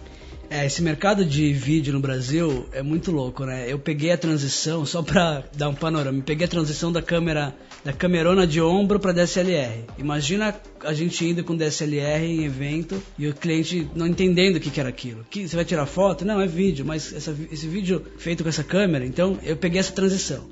[0.47, 3.65] É, esse mercado de vídeo no Brasil é muito louco, né?
[3.67, 7.91] Eu peguei a transição, só pra dar um panorama, peguei a transição da câmera, da
[7.91, 9.85] camerona de ombro para DSLR.
[9.97, 14.69] Imagina a gente indo com DSLR em evento e o cliente não entendendo o que,
[14.69, 15.25] que era aquilo.
[15.27, 16.23] Que, você vai tirar foto?
[16.23, 19.91] Não, é vídeo, mas essa, esse vídeo feito com essa câmera, então eu peguei essa
[19.91, 20.45] transição.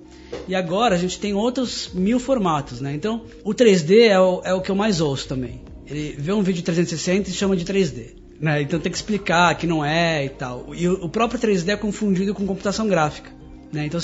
[0.47, 2.95] E agora a gente tem outros mil formatos, né?
[2.95, 5.61] Então o 3D é o, é o que eu mais ouço também.
[5.93, 8.15] Ele vê um vídeo 360 e chama de 3D.
[8.39, 8.63] Né?
[8.63, 10.73] Então tem que explicar que não é e tal.
[10.73, 13.31] E o, próprio 3D é confundido com computação gráfica.
[13.71, 13.85] Né?
[13.85, 13.99] Então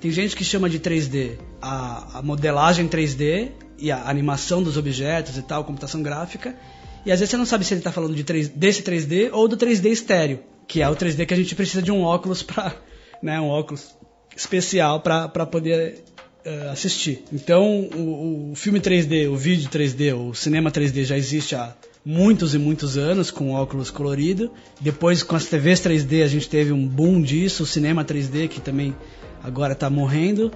[0.00, 5.36] tem gente que chama de 3D a, a modelagem 3D e a animação dos objetos
[5.36, 6.56] e tal, computação gráfica.
[7.04, 9.46] E às vezes você não sabe se ele está falando de 3, desse 3D ou
[9.46, 12.74] do 3D estéreo, que é o 3D que a gente precisa de um óculos para,
[13.22, 13.94] né, um óculos
[14.34, 16.02] especial para poder
[16.44, 17.24] uh, assistir.
[17.32, 22.54] Então, o, o, filme 3D, o vídeo 3D, o cinema 3D já existe há muitos
[22.54, 24.50] e muitos anos com óculos colorido.
[24.80, 28.60] Depois, com as TVs 3D, a gente teve um boom disso, o cinema 3D, que
[28.60, 28.94] também
[29.42, 30.52] agora está morrendo.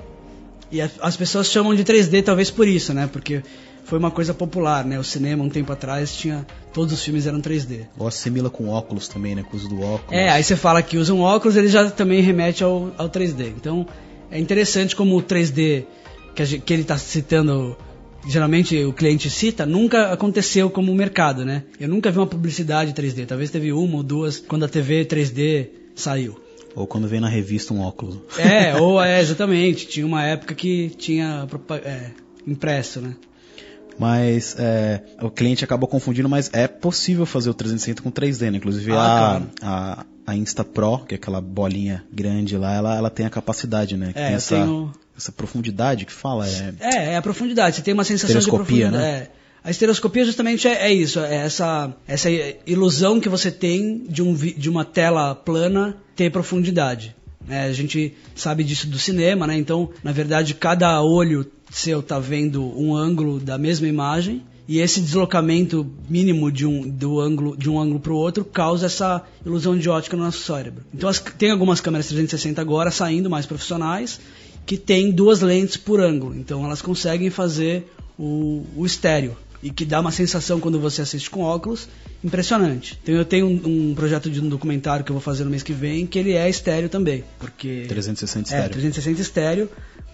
[0.70, 3.08] E a, as pessoas chamam de 3D talvez por isso, né?
[3.10, 3.42] Porque
[3.84, 4.98] foi uma coisa popular, né?
[4.98, 6.46] O cinema, um tempo atrás, tinha.
[6.74, 7.86] Todos os filmes eram 3D.
[7.98, 9.42] Ou assimila com óculos também, né?
[9.42, 10.12] Com o uso do óculos.
[10.12, 13.54] É, aí você fala que usa um óculos, ele já também remete ao, ao 3D.
[13.56, 13.86] Então,
[14.30, 15.84] é interessante como o 3D
[16.34, 17.76] que, gente, que ele está citando,
[18.28, 21.64] geralmente o cliente cita, nunca aconteceu como mercado, né?
[21.80, 23.26] Eu nunca vi uma publicidade 3D.
[23.26, 26.40] Talvez teve uma ou duas quando a TV 3D saiu.
[26.76, 28.18] Ou quando veio na revista um óculos.
[28.38, 29.88] É, ou é, exatamente.
[29.88, 31.46] Tinha uma época que tinha
[31.84, 32.10] é,
[32.46, 33.16] impresso, né?
[33.98, 38.58] Mas é, o cliente acabou confundindo, mas é possível fazer o 360 com 3D, né?
[38.58, 43.10] Inclusive ah, a, a, a Insta Pro, que é aquela bolinha grande lá, ela, ela
[43.10, 44.10] tem a capacidade, né?
[44.14, 44.92] É, tem essa, tenho...
[45.16, 46.46] essa profundidade que fala.
[46.46, 47.76] É, é, é a profundidade.
[47.76, 48.96] Você tem uma sensação de profundidade.
[48.96, 49.28] Né?
[49.34, 49.38] É.
[49.62, 52.30] A estereoscopia justamente é, é, isso, é essa, essa
[52.66, 57.14] ilusão que você tem de, um, de uma tela plana ter profundidade.
[57.48, 59.56] É, a gente sabe disso do cinema, né?
[59.56, 65.00] Então, na verdade, cada olho seu tá vendo um ângulo da mesma imagem e esse
[65.00, 69.76] deslocamento mínimo de um, do ângulo, de um ângulo para o outro causa essa ilusão
[69.78, 70.84] de ótica no nosso cérebro.
[70.92, 74.20] Então as, tem algumas câmeras 360 agora saindo mais profissionais
[74.66, 79.84] que tem duas lentes por ângulo, então elas conseguem fazer o, o estéreo e que
[79.84, 81.88] dá uma sensação quando você assiste com óculos
[82.22, 82.98] impressionante.
[83.02, 85.62] Então eu tenho um, um, projeto de um documentário que eu vou fazer no mês
[85.62, 88.64] que vem que ele é estéreo também, porque 360 estéreo.
[88.64, 89.70] É, 360 estéreo,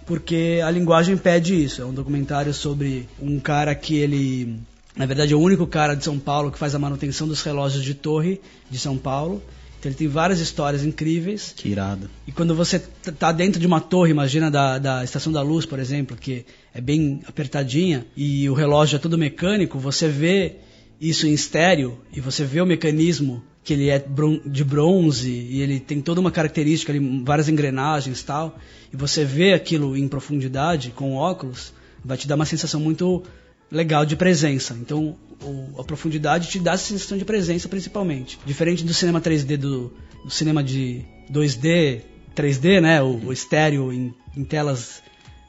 [0.07, 1.83] porque a linguagem pede isso.
[1.83, 4.59] É um documentário sobre um cara que ele
[4.97, 7.83] na verdade é o único cara de São Paulo que faz a manutenção dos relógios
[7.83, 9.43] de torre de São Paulo.
[9.85, 11.53] Então ele tem várias histórias incríveis.
[11.55, 12.09] Que irado.
[12.27, 15.79] E quando você tá dentro de uma torre, imagina da, da Estação da Luz, por
[15.79, 20.57] exemplo, que é bem apertadinha e o relógio é todo mecânico, você vê
[20.99, 24.03] isso em estéreo e você vê o mecanismo que ele é
[24.47, 28.59] de bronze e ele tem toda uma característica, ali, várias engrenagens tal,
[28.91, 33.23] e você vê aquilo em profundidade com óculos, vai te dar uma sensação muito
[33.71, 34.77] legal de presença.
[34.81, 38.39] Então, o, a profundidade te dá essa sensação de presença principalmente.
[38.47, 39.93] Diferente do cinema 3D, do,
[40.25, 42.03] do cinema de 2D,
[42.35, 43.03] 3D, né?
[43.03, 45.03] O, o estéreo em, em telas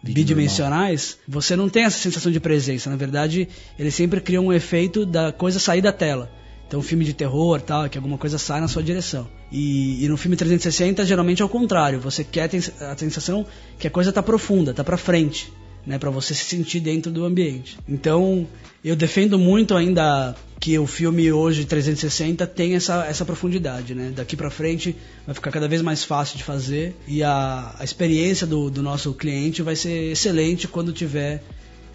[0.03, 2.89] bidimensionais, você não tem essa sensação de presença.
[2.89, 3.47] Na verdade,
[3.77, 6.31] ele sempre cria um efeito da coisa sair da tela.
[6.67, 9.27] Então, um filme de terror, tal, que alguma coisa sai na sua direção.
[9.51, 11.99] E, e no filme 360, geralmente é o contrário.
[11.99, 12.49] Você quer
[12.81, 13.45] a sensação
[13.77, 15.51] que a coisa está profunda, está para frente
[15.85, 17.77] né, para você se sentir dentro do ambiente.
[17.87, 18.47] Então,
[18.83, 24.11] eu defendo muito ainda que o filme hoje 360 tem essa, essa profundidade, né?
[24.15, 24.95] Daqui para frente
[25.25, 29.13] vai ficar cada vez mais fácil de fazer e a, a experiência do, do nosso
[29.13, 31.43] cliente vai ser excelente quando tiver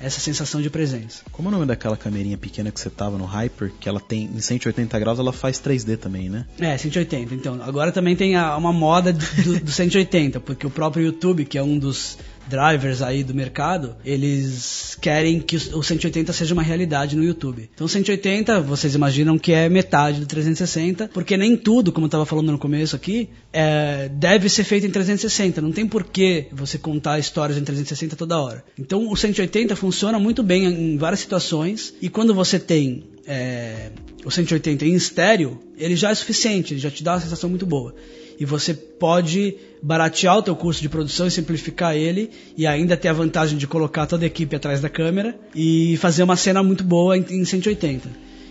[0.00, 1.22] essa sensação de presença.
[1.30, 4.24] Como é o nome daquela camerinha pequena que você tava no Hyper, que ela tem
[4.24, 6.46] em 180 graus, ela faz 3D também, né?
[6.58, 7.34] É, 180.
[7.34, 11.58] Então, agora também tem a, uma moda do, do 180, porque o próprio YouTube, que
[11.58, 12.16] é um dos
[12.50, 17.70] drivers aí do mercado, eles querem que o 180 seja uma realidade no YouTube.
[17.72, 22.26] Então 180, vocês imaginam que é metade do 360, porque nem tudo, como eu estava
[22.26, 25.60] falando no começo aqui, é, deve ser feito em 360.
[25.60, 28.64] Não tem porquê você contar histórias em 360 toda hora.
[28.78, 33.90] Então o 180 funciona muito bem em várias situações e quando você tem é,
[34.24, 37.64] o 180 em estéreo, ele já é suficiente, ele já te dá uma sensação muito
[37.64, 37.94] boa.
[38.40, 43.08] E você pode baratear o teu custo de produção e simplificar ele e ainda ter
[43.08, 46.82] a vantagem de colocar toda a equipe atrás da câmera e fazer uma cena muito
[46.82, 48.08] boa em, 180.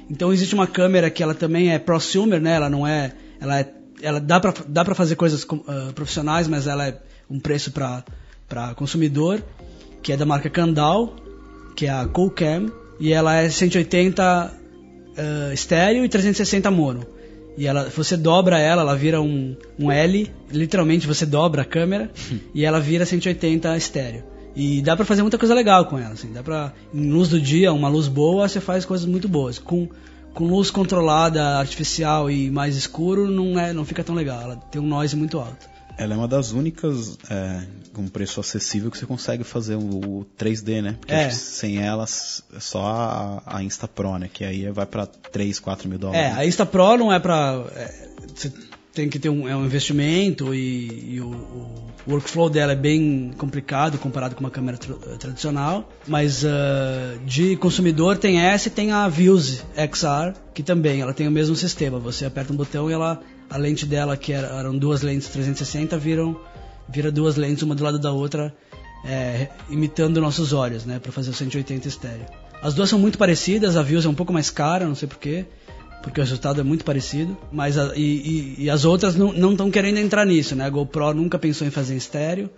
[0.08, 2.54] Então existe uma câmera que ela também é prosumer, né?
[2.54, 6.68] Ela não é, ela é, ela dá para dá para fazer coisas uh, profissionais, mas
[6.68, 8.04] ela é um preço para
[8.48, 9.44] para consumidor,
[10.04, 11.16] que é da marca Candal,
[11.76, 14.54] que é a Coolcam, e ela é 180
[15.18, 17.19] uh, estéreo e 360 mono.
[17.60, 22.10] E ela, você dobra ela, ela vira um, um L, literalmente você dobra a câmera
[22.56, 24.24] e ela vira 180 estéreo.
[24.56, 27.40] E dá pra fazer muita coisa legal com ela, assim, dá pra, em luz do
[27.40, 29.60] dia, uma luz boa, você faz coisas muito boas.
[29.60, 29.90] Com,
[30.34, 34.82] com luz controlada, artificial e mais escuro, não, é, não fica tão legal, ela tem
[34.82, 35.68] um noise muito alto.
[35.98, 37.64] Ela é uma das únicas é,
[38.00, 40.96] com preço acessível que você consegue fazer o, 3D, né?
[41.00, 41.30] Porque é.
[41.30, 44.30] sem elas é só a, a Insta Pro, né?
[44.32, 46.22] Que aí vai para 3, 4 mil dólares.
[46.22, 48.52] É, a Insta Pro não é para é, você
[48.94, 53.32] tem que ter um, é um investimento e, e o, o, workflow dela é bem
[53.38, 55.90] complicado comparado com uma câmera tra tradicional.
[56.08, 56.48] Mas uh,
[57.26, 61.56] de consumidor tem essa e tem a Vuse XR, que também ela tem o mesmo
[61.56, 62.00] sistema.
[62.00, 65.98] Você aperta um botão e ela a lente dela, que era, eram duas lentes 360,
[65.98, 66.40] viram,
[66.92, 68.54] vira duas lentes uma do lado da outra,
[69.06, 72.26] é, imitando nossos olhos, né, para fazer o 180 estéreo.
[72.62, 75.46] As duas são muito parecidas, a Views é um pouco mais cara, não sei porquê,
[76.04, 79.72] porque o resultado é muito parecido, mas a, e, e, e, as outras não estão
[79.72, 80.66] querendo entrar nisso, né?
[80.66, 82.50] A GoPro nunca pensou em fazer em estéreo,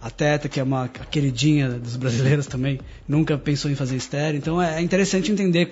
[0.00, 4.60] a Teta, que é uma queridinha dos brasileiros também, nunca pensou em fazer estéreo, então
[4.60, 5.70] é, é interessante entender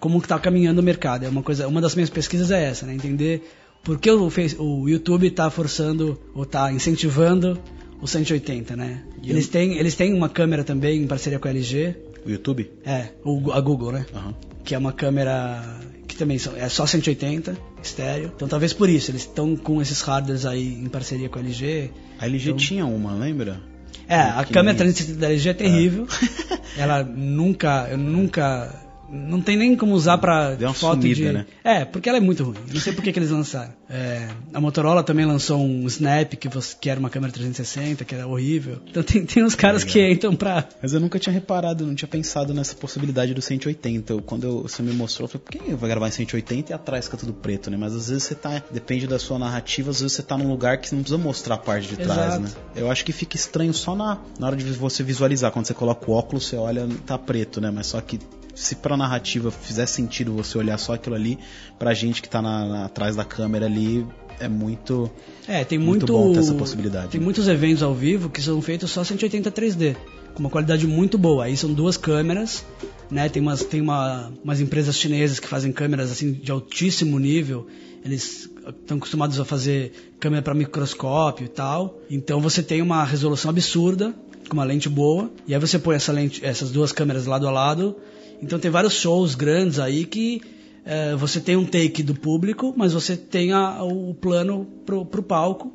[0.00, 1.24] como está caminhando o mercado.
[1.24, 2.94] É uma coisa, uma das minhas pesquisas é essa, né?
[2.94, 3.42] Entender
[3.88, 7.58] por que o, o YouTube está forçando ou está incentivando
[8.02, 9.02] o 180, né?
[9.24, 11.96] Eles têm, eles têm uma câmera também em parceria com a LG.
[12.26, 12.70] O YouTube?
[12.84, 14.04] É, o, a Google, né?
[14.12, 14.34] Uhum.
[14.62, 18.30] Que é uma câmera que também são, é só 180, estéreo.
[18.36, 21.90] Então talvez por isso, eles estão com esses hardwares aí em parceria com a LG.
[22.18, 22.58] A LG então...
[22.58, 23.58] tinha uma, lembra?
[24.06, 26.06] É, a câmera 360 da LG é terrível.
[26.50, 26.58] É.
[26.82, 31.32] Ela nunca, eu nunca não tem nem como usar pra Deu uma foto sumida, de.
[31.32, 31.46] Né?
[31.64, 32.56] É, porque ela é muito ruim.
[32.72, 33.72] Não sei por que, que eles lançaram.
[33.88, 38.14] É, a Motorola também lançou um Snap que, você, que era uma câmera 360, que
[38.14, 38.80] era horrível.
[38.86, 39.92] Então tem, tem uns caras Legal.
[39.92, 40.68] que entram pra.
[40.82, 44.12] Mas eu nunca tinha reparado, não tinha pensado nessa possibilidade do 180.
[44.12, 46.74] Eu, quando eu, você me mostrou, eu falei, por que vai gravar em 180 e
[46.74, 47.76] atrás fica tudo preto, né?
[47.76, 48.62] Mas às vezes você tá.
[48.70, 51.54] Depende da sua narrativa, às vezes você tá num lugar que você não precisa mostrar
[51.54, 52.42] a parte de trás, Exato.
[52.42, 52.50] né?
[52.76, 55.50] Eu acho que fica estranho só na, na hora de você visualizar.
[55.50, 57.70] Quando você coloca o óculos, você olha, tá preto, né?
[57.70, 58.18] Mas só que
[58.58, 61.38] se pra narrativa fizer sentido você olhar só aquilo ali,
[61.78, 64.04] pra gente que tá na, na, atrás da câmera ali,
[64.40, 65.08] é muito.
[65.46, 67.08] É, tem muito, muito bom ter essa possibilidade.
[67.08, 69.96] Tem muitos eventos ao vivo que são feitos só 180 3D,
[70.34, 71.44] com uma qualidade muito boa.
[71.44, 72.64] Aí são duas câmeras,
[73.08, 73.28] né?
[73.28, 77.68] Tem umas, tem uma, umas empresas chinesas que fazem câmeras assim de altíssimo nível.
[78.04, 81.96] Eles estão acostumados a fazer câmera para microscópio e tal.
[82.10, 84.12] Então você tem uma resolução absurda,
[84.48, 85.30] com uma lente boa.
[85.46, 87.96] E aí você põe essa lente, essas duas câmeras lado a lado
[88.42, 90.40] então tem vários shows grandes aí que
[90.84, 95.22] é, você tem um take do público, mas você tem a, o plano pro, pro
[95.22, 95.72] palco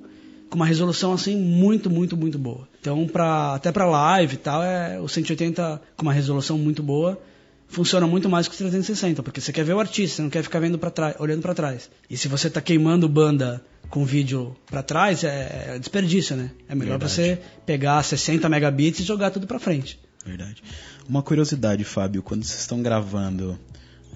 [0.50, 2.68] com uma resolução assim muito, muito, muito boa.
[2.80, 7.20] Então pra, até para live e tal, é, o 180 com uma resolução muito boa
[7.68, 10.44] funciona muito mais que o 360, porque você quer ver o artista, você não quer
[10.44, 11.90] ficar vendo para trás, olhando para trás.
[12.10, 16.52] E se você está queimando banda com vídeo para trás, é, é, desperdício, né?
[16.70, 20.00] É melhor você pegar 60 megabits e jogar tudo para frente.
[20.26, 20.64] Verdade.
[21.08, 23.60] Uma curiosidade, Fábio, quando vocês estão gravando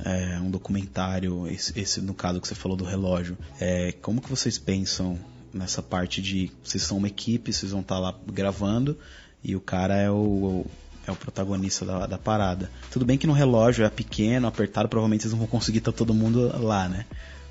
[0.05, 4.29] é, um documentário, esse, esse, no caso que você falou do relógio, é, como que
[4.29, 5.19] vocês pensam
[5.53, 8.97] nessa parte de vocês são uma equipe, vocês vão estar lá gravando
[9.43, 10.65] e o cara é o,
[11.05, 12.69] é o protagonista da, da, parada.
[12.91, 16.13] Tudo bem que no relógio é pequeno, apertado, provavelmente vocês não vão conseguir estar todo
[16.13, 17.05] mundo lá, né?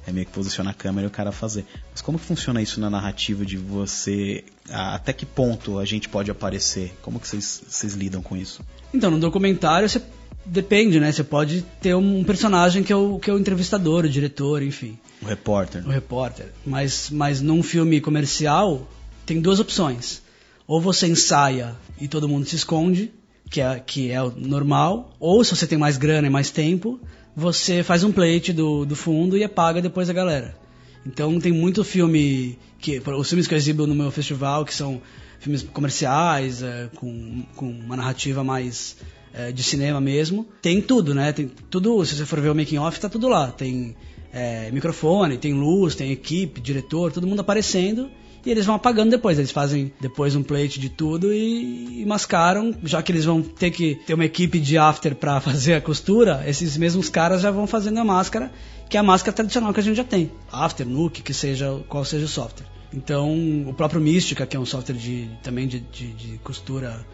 [0.06, 1.64] É meio que posicionar a câmera e o cara fazer.
[1.90, 4.44] Mas como que funciona isso na narrativa de você.
[4.70, 6.94] Até que ponto a gente pode aparecer?
[7.02, 8.62] Como que vocês, vocês lidam com isso?
[8.94, 10.00] Então, no documentário você
[10.44, 11.10] depende, né?
[11.10, 14.96] Você pode ter um personagem que é o, que é o entrevistador, o diretor, enfim.
[15.20, 15.86] O repórter.
[15.86, 16.52] O repórter.
[16.64, 18.88] Mas, mas num filme comercial,
[19.24, 20.22] tem duas opções.
[20.66, 23.12] Ou você ensaia e todo mundo se esconde,
[23.50, 25.14] que é, que é o normal.
[25.18, 27.00] Ou se você tem mais grana e mais tempo,
[27.36, 30.56] você faz um plate do, do fundo e apaga depois a galera.
[31.04, 35.02] Então tem muito filme que os filmes que eu exibo no meu festival que são
[35.38, 38.96] filmes comerciais é, com, com uma narrativa mais
[39.34, 40.46] é, de cinema mesmo.
[40.62, 41.30] Tem tudo, né?
[41.30, 43.52] Tem tudo, se você for ver o making off, tá tudo lá.
[43.52, 43.94] Tem
[44.32, 48.10] é, microfone, tem luz, tem equipe, diretor, todo mundo aparecendo
[48.46, 49.38] e eles vão apagando depois.
[49.38, 53.72] Eles fazem depois um plate de tudo e, e mascaram, já que eles vão ter
[53.72, 57.66] que ter uma equipe de after para fazer a costura, esses mesmos caras já vão
[57.66, 58.52] fazendo a máscara,
[58.88, 60.30] que é a máscara tradicional que a gente já tem.
[60.50, 62.66] After, Nuke, que seja qual seja o software.
[62.94, 67.04] Então, o próprio Mística, que é um software de, também de, de, de costura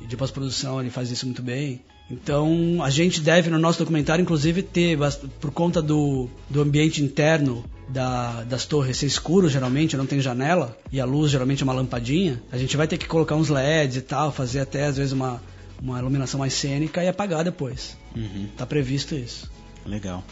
[0.00, 1.84] e de pós-produção, ele faz isso muito bem.
[2.08, 4.96] Então, a gente deve, no nosso documentário, inclusive, ter,
[5.40, 10.76] por conta do, do ambiente interno da, das torres ser escuro, geralmente, não tem janela,
[10.90, 13.96] e a luz geralmente é uma lampadinha, a gente vai ter que colocar uns LEDs
[13.96, 15.42] e tal, fazer até, às vezes, uma,
[15.80, 17.96] uma iluminação mais cênica e apagar depois.
[18.14, 18.48] Uhum.
[18.56, 19.50] Tá previsto isso.
[19.84, 20.24] Legal.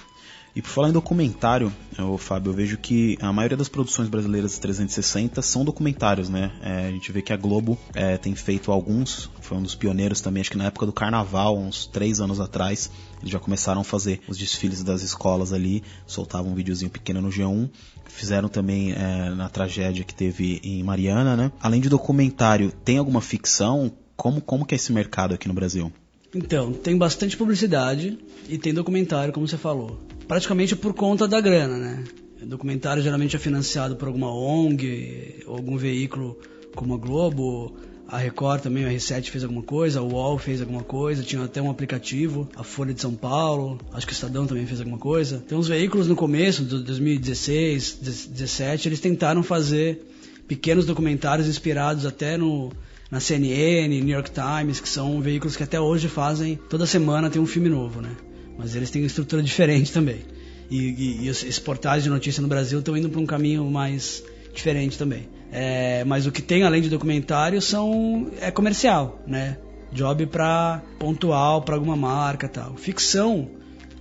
[0.54, 4.56] E por falar em documentário, eu, Fábio, eu vejo que a maioria das produções brasileiras
[4.56, 6.52] 360 são documentários, né?
[6.62, 10.20] É, a gente vê que a Globo é, tem feito alguns, foi um dos pioneiros
[10.20, 12.88] também, acho que na época do Carnaval, uns três anos atrás,
[13.20, 17.30] eles já começaram a fazer os desfiles das escolas ali, soltavam um videozinho pequeno no
[17.30, 17.68] G1,
[18.04, 21.50] fizeram também é, na tragédia que teve em Mariana, né?
[21.60, 23.90] Além de documentário, tem alguma ficção?
[24.16, 25.92] Como, como que é esse mercado aqui no Brasil?
[26.34, 28.18] Então, tem bastante publicidade
[28.48, 32.04] e tem documentário, como você falou praticamente por conta da grana, né?
[32.42, 36.38] O documentário geralmente é financiado por alguma ONG, ou algum veículo
[36.74, 37.74] como a Globo,
[38.06, 41.62] a Record também, a R7 fez alguma coisa, a UOL fez alguma coisa, tinha até
[41.62, 45.42] um aplicativo, a Folha de São Paulo, acho que o Estadão também fez alguma coisa.
[45.48, 50.04] Tem uns veículos no começo, de 2016, 2017, eles tentaram fazer
[50.46, 52.70] pequenos documentários inspirados até no,
[53.10, 57.40] na CNN, New York Times, que são veículos que até hoje fazem, toda semana tem
[57.40, 58.10] um filme novo, né?
[58.58, 60.22] mas eles têm uma estrutura diferente também.
[60.70, 64.24] E, e, e os portais de notícia no Brasil estão indo para um caminho mais
[64.52, 65.28] diferente também.
[65.52, 69.58] É, mas o que tem além de documentário são é comercial, né?
[69.92, 72.76] Job para pontual para alguma marca, tal.
[72.76, 73.50] Ficção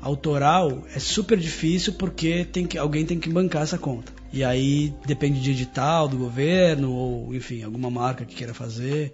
[0.03, 4.11] autoral é super difícil porque tem que alguém tem que bancar essa conta.
[4.31, 9.13] E aí depende de edital do governo ou enfim alguma marca que queira fazer.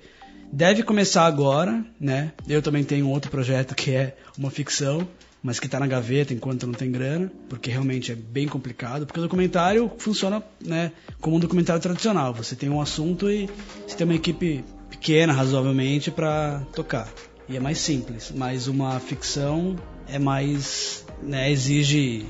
[0.51, 2.31] Deve começar agora, né?
[2.47, 5.07] Eu também tenho outro projeto que é uma ficção
[5.41, 9.19] mas que está na gaveta enquanto não tem grana, porque realmente é bem complicado, porque
[9.19, 12.33] o documentário funciona né, como um documentário tradicional.
[12.33, 13.49] Você tem um assunto e
[13.87, 17.07] você tem uma equipe pequena, razoavelmente, para tocar.
[17.47, 19.75] E é mais simples, mas uma ficção
[20.11, 21.05] é mais.
[21.21, 22.25] Né, exige,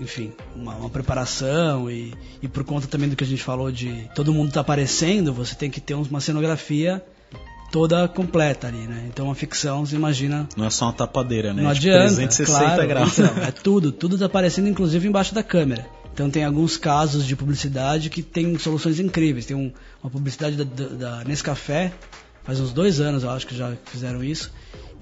[0.00, 4.08] enfim, uma, uma preparação e, e por conta também do que a gente falou de
[4.14, 7.04] todo mundo tá aparecendo, você tem que ter uma cenografia
[7.72, 9.04] toda completa ali, né?
[9.08, 10.48] Então a ficção, você imagina.
[10.56, 11.62] Não é só uma tapadeira, né?
[11.62, 12.14] Não tipo, adianta.
[12.14, 13.18] 360 claro, graus.
[13.18, 15.86] Então, é tudo, tudo tá aparecendo inclusive embaixo da câmera.
[16.12, 19.46] Então tem alguns casos de publicidade que tem soluções incríveis.
[19.46, 20.86] Tem um, uma publicidade da, da,
[21.18, 21.92] da Nescafé,
[22.44, 24.52] faz uns dois anos eu acho que já fizeram isso.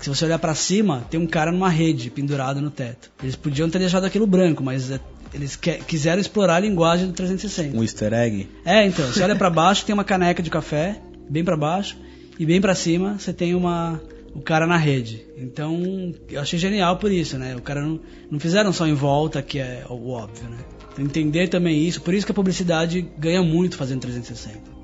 [0.01, 3.13] Que se você olhar para cima, tem um cara numa rede pendurado no teto.
[3.23, 4.99] Eles podiam ter deixado aquilo branco, mas é,
[5.35, 7.77] eles que, quiseram explorar a linguagem do 360.
[7.77, 8.49] Um easter egg?
[8.65, 9.07] É, então.
[9.07, 11.99] Você olha para baixo, tem uma caneca de café, bem para baixo
[12.39, 14.01] e bem para cima você tem uma
[14.35, 15.27] o cara na rede.
[15.37, 17.55] Então, eu achei genial por isso, né?
[17.55, 20.59] O cara não, não fizeram só em volta, que é o óbvio, né?
[20.93, 24.80] Então, entender também isso, por isso que a publicidade ganha muito fazendo 360.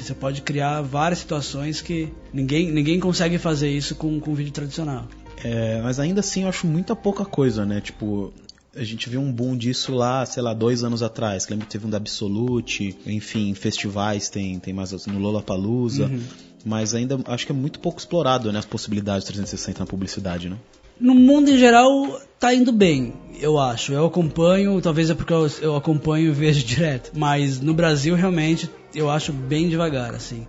[0.00, 4.50] Porque você pode criar várias situações que ninguém, ninguém consegue fazer isso com, com vídeo
[4.50, 5.06] tradicional.
[5.44, 7.82] É, mas ainda assim eu acho muita pouca coisa, né?
[7.82, 8.32] Tipo,
[8.74, 11.46] a gente viu um boom disso lá, sei lá, dois anos atrás.
[11.48, 16.06] Lembro que teve um da Absolute, enfim, festivais tem, tem mais no Lollapalooza.
[16.06, 16.20] Uhum
[16.62, 20.56] mas ainda acho que é muito pouco explorado né, as possibilidades 360 na publicidade, né?
[21.00, 23.94] No mundo em geral tá indo bem, eu acho.
[23.94, 28.68] Eu acompanho, talvez é porque eu, eu acompanho e vejo direto, mas no Brasil realmente
[28.94, 30.46] eu acho bem devagar, assim.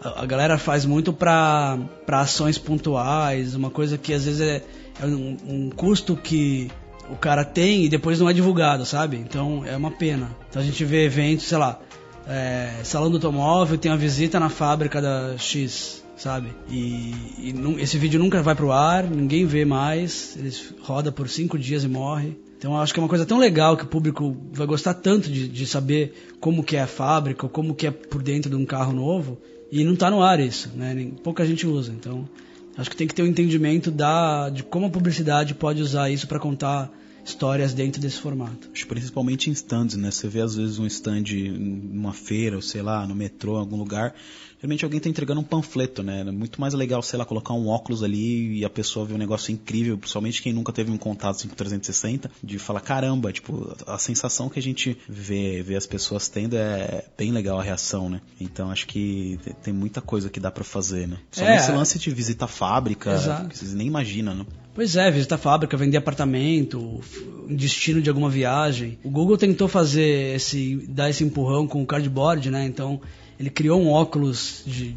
[0.00, 4.62] A, a galera faz muito para ações pontuais, uma coisa que às vezes é,
[5.00, 6.70] é um, um custo que
[7.10, 9.16] o cara tem e depois não é divulgado, sabe?
[9.16, 10.30] Então é uma pena.
[10.48, 11.78] Então a gente vê eventos, sei lá,
[12.26, 16.52] é, salão do automóvel, tem uma visita na fábrica da X, sabe?
[16.68, 21.58] E, e esse vídeo nunca vai pro ar, ninguém vê mais, ele roda por cinco
[21.58, 22.38] dias e morre.
[22.60, 25.48] Então acho que é uma coisa tão legal que o público vai gostar tanto de,
[25.48, 28.92] de saber como que é a fábrica, como que é por dentro de um carro
[28.92, 29.38] novo,
[29.72, 30.92] e não está no ar isso, né?
[30.92, 31.90] Nem, pouca gente usa.
[31.90, 32.28] Então
[32.76, 36.28] acho que tem que ter um entendimento da, de como a publicidade pode usar isso
[36.28, 36.92] para contar
[37.24, 38.68] histórias dentro desse formato.
[38.86, 40.10] Principalmente em stands, né?
[40.10, 41.24] Você vê às vezes um stand
[41.58, 44.14] numa feira, ou sei lá, no metrô, em algum lugar,
[44.60, 46.20] Geralmente alguém tá entregando um panfleto, né?
[46.20, 49.18] É muito mais legal, sei lá, colocar um óculos ali e a pessoa vê um
[49.18, 53.74] negócio incrível, principalmente quem nunca teve um contato assim, com 360, de falar, caramba, tipo,
[53.86, 58.10] a sensação que a gente vê, vê as pessoas tendo é bem legal a reação,
[58.10, 58.20] né?
[58.38, 61.16] Então acho que tem muita coisa que dá para fazer, né?
[61.30, 61.54] Só É.
[61.54, 63.48] nesse lance de visitar fábrica, Exato.
[63.48, 64.46] que vocês nem imaginam, né?
[64.74, 67.00] Pois é, visitar fábrica, vender apartamento,
[67.48, 68.98] destino de alguma viagem.
[69.02, 72.66] O Google tentou fazer esse, dar esse empurrão com o cardboard, né?
[72.66, 73.00] Então
[73.40, 74.94] ele criou um óculos de,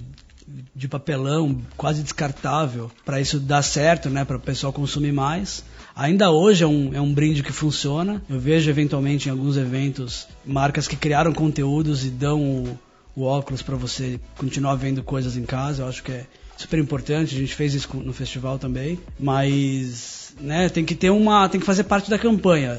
[0.76, 4.26] de papelão quase descartável para isso dar certo, né?
[4.26, 5.64] Para o pessoal consumir mais.
[5.96, 8.22] Ainda hoje é um, é um brinde que funciona.
[8.30, 12.80] Eu vejo eventualmente em alguns eventos marcas que criaram conteúdos e dão o,
[13.16, 15.84] o óculos para você continuar vendo coisas em casa.
[15.84, 16.26] Eu acho que é
[16.58, 17.34] super importante.
[17.34, 21.66] A gente fez isso no festival também, mas né, tem que ter uma, tem que
[21.66, 22.78] fazer parte da campanha.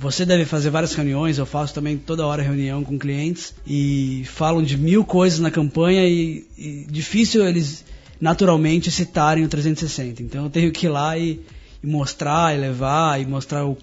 [0.00, 4.62] Você deve fazer várias reuniões, eu faço também toda hora reunião com clientes e falam
[4.62, 7.84] de mil coisas na campanha e, e difícil eles
[8.18, 10.22] naturalmente citarem o 360.
[10.22, 11.42] Então eu tenho que ir lá e,
[11.84, 13.76] e mostrar, e levar, e mostrar o,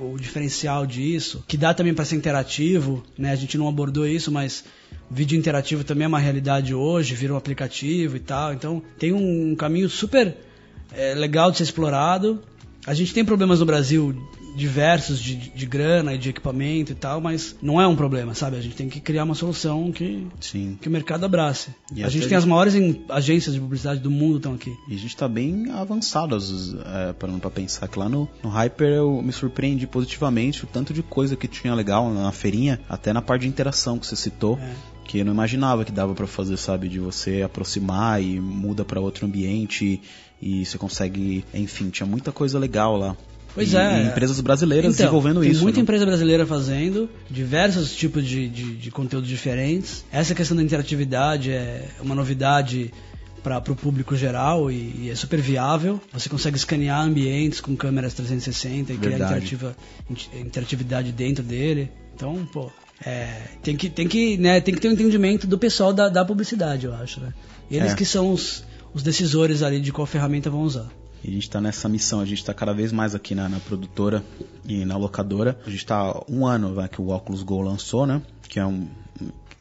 [0.00, 3.30] o diferencial disso, que dá também para ser interativo, né?
[3.30, 4.64] A gente não abordou isso, mas
[5.08, 8.52] vídeo interativo também é uma realidade hoje, vira um aplicativo e tal.
[8.52, 10.36] Então tem um, caminho super
[10.92, 12.42] é, legal de ser explorado.
[12.84, 14.16] A gente tem problemas no Brasil
[14.54, 18.56] diversos de, de grana e de equipamento e tal, mas não é um problema, sabe?
[18.56, 20.78] A gente tem que criar uma solução que, Sim.
[20.80, 21.70] que o mercado abrace.
[21.94, 22.74] E a gente tem as maiores
[23.08, 24.72] agências de publicidade do mundo estão aqui.
[24.88, 28.88] E a gente tá bem avançado, é, parando pra pensar que lá no, no Hyper
[28.88, 33.22] eu me surpreendi positivamente o tanto de coisa que tinha legal na feirinha, até na
[33.22, 34.58] parte de interação que você citou.
[34.58, 35.00] É.
[35.04, 36.88] Que eu não imaginava que dava pra fazer, sabe?
[36.88, 40.00] De você aproximar e muda pra outro ambiente
[40.40, 41.44] e, você consegue.
[41.52, 43.16] Enfim, tinha muita coisa legal lá.
[43.54, 44.02] Pois E- é.
[44.04, 45.62] E empresas brasileiras Então, desenvolvendo tem isso.
[45.62, 45.82] muita né?
[45.82, 50.04] empresa brasileira fazendo diversos tipos de, de, de conteúdos diferentes.
[50.12, 52.92] Essa questão da interatividade é uma novidade
[53.42, 54.74] para o público geral e,
[55.04, 56.00] e é super viável.
[56.12, 59.58] Você consegue escanear ambientes com câmeras 360 e criar Verdade.
[60.10, 61.90] int- interatividade dentro dele.
[62.14, 62.70] Então, pô,
[63.04, 66.22] é, tem que tem que né, tem que ter um entendimento do pessoal da, da
[66.24, 67.32] publicidade, eu acho, né?
[67.70, 67.94] Eles É.
[67.96, 70.88] que são os, os decisores ali de qual ferramenta vão usar.
[71.22, 73.60] E a gente está nessa missão, a gente está cada vez mais aqui na, na
[73.60, 74.24] produtora
[74.64, 75.58] e na locadora.
[75.66, 78.22] A gente está um ano vai, que o Oculus Go lançou, né?
[78.48, 78.88] Que é um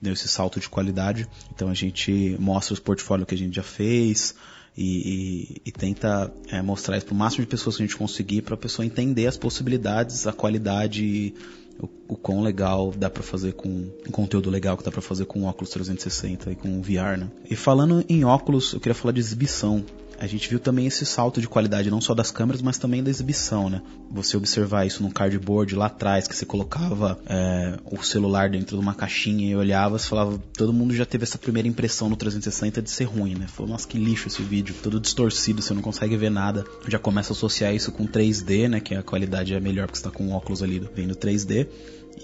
[0.02, 1.28] deu esse salto de qualidade.
[1.54, 4.34] Então a gente mostra os portfólios que a gente já fez
[4.78, 7.98] e, e- e tenta é, mostrar isso para o máximo de pessoas que a gente
[7.98, 11.34] conseguir para a pessoa entender as possibilidades, a qualidade
[11.82, 15.26] o, o quão legal dá pra fazer com um conteúdo legal que dá pra fazer
[15.26, 17.28] com o óculos 360 e com o VR, né?
[17.50, 19.84] E falando em óculos, eu queria falar de exibição.
[20.20, 23.10] A gente viu também esse salto de qualidade não só das câmeras, mas também da
[23.10, 23.82] exibição, né?
[24.12, 28.84] Você observar isso num cardboard lá atrás, que você colocava é, o celular dentro de
[28.84, 32.82] uma caixinha e olhava, você falava, todo mundo já teve essa primeira impressão no 360
[32.82, 33.48] de ser ruim, né?
[33.48, 36.66] Falou, nossa, que lixo esse vídeo, todo distorcido, você não consegue ver nada.
[36.88, 38.82] Já começa a associar isso com 3D, né?
[38.82, 41.68] Que a qualidade é melhor porque você tá com óculos ali vendo 3D.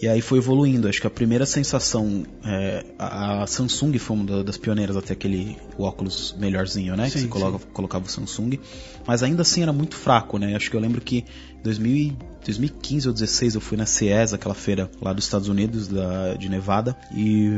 [0.01, 0.89] E aí foi evoluindo.
[0.89, 2.23] Acho que a primeira sensação.
[2.43, 7.05] é, a a Samsung foi uma da- das pioneiras até aquele o óculos melhorzinho, né?
[7.05, 8.59] que Sim, você coloca- colocava o Samsung.
[9.07, 10.53] Mas ainda assim era muito fraco, né?
[10.55, 11.19] Acho que eu lembro que
[11.59, 15.47] em 2000 e- 2015 ou 2016 eu fui na CES, aquela feira lá dos Estados
[15.47, 16.95] Unidos, da, de Nevada.
[17.15, 17.49] E,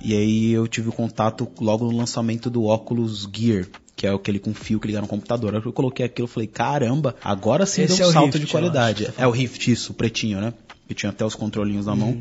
[0.00, 3.66] e aí eu tive o contato logo no lançamento do óculos Gear.
[3.94, 5.60] Que é aquele com fio que liga no computador.
[5.60, 8.46] Que eu coloquei aquilo, eu falei, caramba, agora sim Esse deu um é salto Rift,
[8.46, 9.04] de qualidade.
[9.04, 10.52] que você É o Rift, isso, o pretinho, né?
[10.92, 12.20] Que tinha até os controlinhos na mão.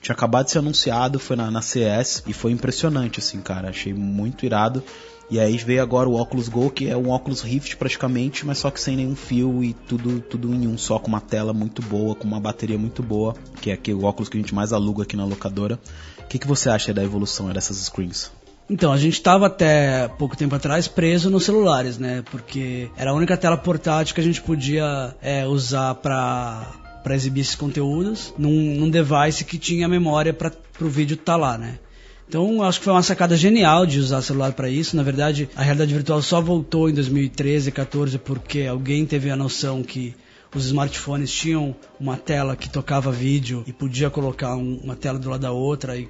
[0.00, 3.70] Tinha acabado de ser anunciado, foi na, na CS e foi impressionante, assim, cara.
[3.70, 4.84] Achei muito irado.
[5.28, 8.70] E aí veio agora o Oculus Go, que é um Oculus Rift praticamente, mas só
[8.70, 12.14] que sem nenhum fio e tudo, tudo em um só, com uma tela muito boa,
[12.14, 15.02] com uma bateria muito boa, que é aqui o óculos que a gente mais aluga
[15.02, 15.80] aqui na locadora.
[16.20, 18.30] O que, que você acha da evolução dessas screens?
[18.70, 22.22] Então, a gente estava até pouco tempo atrás preso nos celulares, né?
[22.30, 27.42] Porque era a única tela portátil que a gente podia é, usar para para exibir
[27.42, 30.50] esses conteúdos num, num device que tinha memória para
[30.80, 31.78] o vídeo estar lá, né?
[32.26, 34.96] Então, acho que foi uma sacada genial de usar celular para isso.
[34.96, 39.82] Na verdade, a realidade virtual só voltou em 2013, 14 porque alguém teve a noção
[39.82, 40.14] que
[40.54, 45.28] os smartphones tinham uma tela que tocava vídeo e podia colocar um- uma tela do
[45.28, 46.08] lado da outra e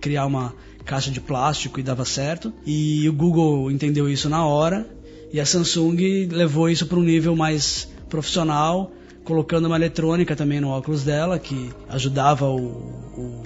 [0.00, 2.52] criar uma caixa de plástico e dava certo.
[2.66, 4.86] E o Google entendeu isso na hora
[5.32, 8.92] e a Samsung levou isso para um nível mais profissional,
[9.26, 13.42] colocando uma eletrônica também no óculos dela que ajudava o, o,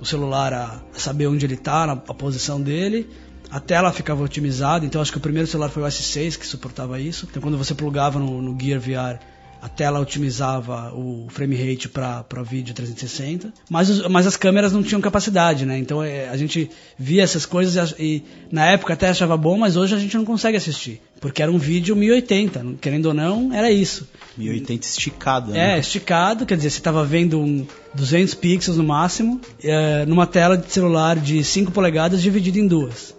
[0.00, 3.08] o celular a saber onde ele está, a posição dele.
[3.50, 6.98] A tela ficava otimizada, então acho que o primeiro celular foi o S6 que suportava
[6.98, 7.26] isso.
[7.30, 9.20] Então quando você plugava no, no Gear VR,
[9.60, 14.82] a tela otimizava o frame rate para vídeo 360, mas, os, mas as câmeras não
[14.82, 15.78] tinham capacidade, né?
[15.78, 19.76] Então é, a gente via essas coisas e, e, na época até achava bom, mas
[19.76, 23.70] hoje a gente não consegue assistir, porque era um vídeo 1080, querendo ou não, era
[23.70, 24.08] isso.
[24.36, 25.76] 1080 esticado, né?
[25.76, 30.56] É, esticado, quer dizer, você estava vendo um 200 pixels no máximo, é, numa tela
[30.56, 33.17] de celular de 5 polegadas dividida em duas.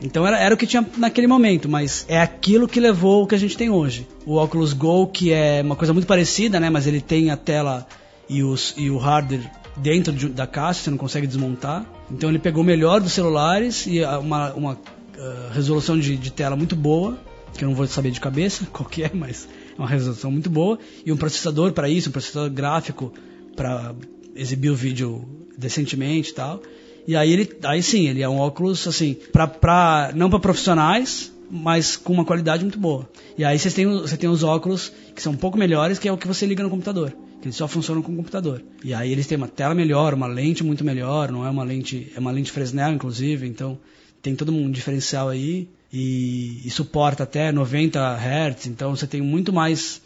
[0.00, 3.34] Então era, era o que tinha naquele momento, mas é aquilo que levou o que
[3.34, 4.06] a gente tem hoje.
[4.24, 6.70] O Oculus Go, que é uma coisa muito parecida, né?
[6.70, 7.86] Mas ele tem a tela
[8.28, 11.84] e, os, e o hardware dentro de, da caixa, você não consegue desmontar.
[12.10, 16.56] Então ele pegou o melhor dos celulares e uma, uma uh, resolução de, de, tela
[16.56, 17.18] muito boa,
[17.56, 20.48] que eu não vou saber de cabeça qual que é, mas é uma resolução muito
[20.48, 20.78] boa.
[21.04, 23.12] E um processador para isso, um processador gráfico
[23.56, 23.94] para
[24.34, 26.62] exibir o vídeo decentemente e tal.
[27.08, 31.32] E aí ele, aí sim, ele é um óculos assim, pra, pra, não para profissionais,
[31.50, 33.08] mas com uma qualidade muito boa.
[33.38, 36.12] E aí você tem, você tem os óculos que são um pouco melhores, que é
[36.12, 37.16] o que você liga no computador.
[37.40, 38.62] Que eles só funcionam com o computador.
[38.84, 42.12] E aí eles têm uma tela melhor, uma lente muito melhor, não é uma lente,
[42.14, 43.78] é uma lente Fresnel inclusive, então
[44.20, 49.50] tem todo um diferencial aí e, e suporta até 90 Hz, então você tem muito
[49.50, 50.02] mais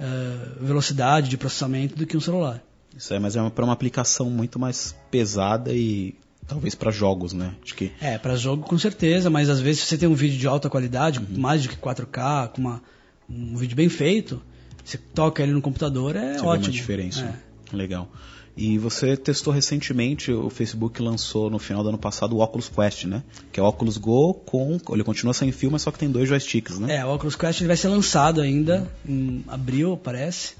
[0.00, 2.62] uh, velocidade de processamento do que um celular.
[2.96, 6.14] Isso é, mas é para uma aplicação muito mais pesada e
[6.46, 7.54] Talvez para jogos, né?
[7.62, 7.92] Acho que...
[8.00, 10.70] É, para jogo com certeza, mas às vezes se você tem um vídeo de alta
[10.70, 11.38] qualidade, uhum.
[11.38, 12.82] mais do que 4K, com uma,
[13.28, 14.40] um vídeo bem feito,
[14.84, 16.64] você toca ele no computador, é você ótimo.
[16.64, 17.36] Vê uma diferença.
[17.72, 17.76] É.
[17.76, 18.08] Legal.
[18.56, 23.04] E você testou recentemente, o Facebook lançou no final do ano passado o Oculus Quest,
[23.04, 23.22] né?
[23.52, 24.78] Que é o Oculus Go com.
[24.90, 26.96] Ele continua sem fio, mas só que tem dois joysticks, né?
[26.96, 30.54] É, o Oculus Quest ele vai ser lançado ainda em abril, parece.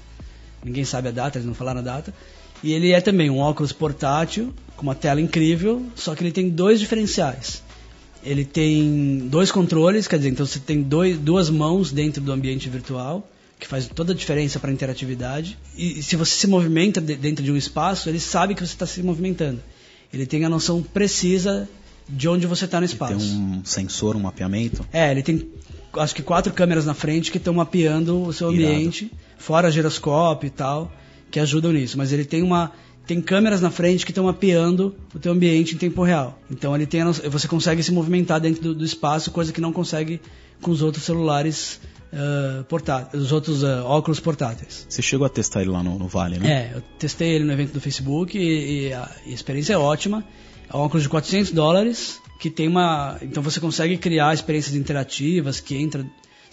[0.63, 2.13] Ninguém sabe a data, eles não falaram a data.
[2.63, 6.49] E ele é também um óculos portátil, com uma tela incrível, só que ele tem
[6.49, 7.63] dois diferenciais.
[8.23, 12.69] Ele tem dois controles, quer dizer, então você tem dois, duas mãos dentro do ambiente
[12.69, 13.27] virtual,
[13.59, 15.57] que faz toda a diferença para a interatividade.
[15.75, 18.73] E, e se você se movimenta de, dentro de um espaço, ele sabe que você
[18.73, 19.61] está se movimentando.
[20.11, 21.67] Ele tem a noção precisa
[22.07, 23.13] de onde você está no espaço.
[23.13, 24.85] Ele tem um sensor, um mapeamento?
[24.91, 25.47] É, ele tem
[25.97, 29.21] acho que quatro câmeras na frente que estão mapeando o seu ambiente, Irado.
[29.37, 30.91] fora giroscópio e tal
[31.31, 32.71] que ajudam nisso, mas ele tem uma
[33.05, 36.37] tem câmeras na frente que estão mapeando o teu ambiente em tempo real.
[36.51, 40.19] Então ele tem você consegue se movimentar dentro do, do espaço, coisa que não consegue
[40.61, 41.79] com os outros celulares
[42.11, 44.85] uh, portáteis, os outros uh, óculos portáteis.
[44.89, 46.49] Você chegou a testar ele lá no, no Vale, né?
[46.49, 49.77] É, eu testei ele no evento do Facebook e, e, a, e a experiência é
[49.77, 50.23] ótima.
[50.69, 55.59] É um óculos de 400 dólares que tem uma, então você consegue criar experiências interativas
[55.59, 56.05] que entra,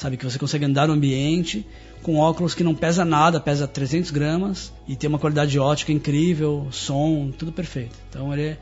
[0.04, 1.66] sabe que você consegue andar no ambiente
[2.02, 6.68] com óculos que não pesa nada, pesa 300 gramas e tem uma qualidade ótica incrível,
[6.70, 7.96] som, tudo perfeito.
[8.10, 8.58] Então ele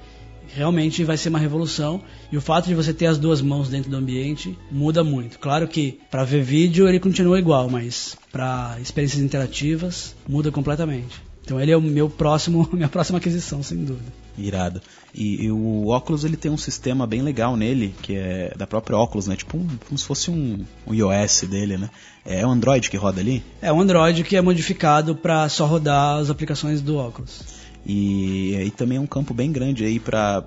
[0.55, 3.90] realmente vai ser uma revolução e o fato de você ter as duas mãos dentro
[3.90, 5.40] do ambiente muda muito.
[5.40, 11.20] Claro que para ver vídeo ele continua igual, mas para experiências interativas muda completamente.
[11.45, 14.12] Então ele é o meu próximo, minha próxima aquisição, sem dúvida.
[14.38, 14.80] Irado.
[15.15, 18.97] E, e, o óculos ele tem um sistema bem legal nele, que é da própria
[18.97, 19.37] óculos, né?
[19.37, 21.91] Tipo um, como se fosse um, um iOS dele, né?
[22.25, 23.43] É o Android que roda ali?
[23.61, 27.43] É o Android que é modificado para só rodar as aplicações do óculos.
[27.85, 30.43] E, e também é um campo bem grande aí para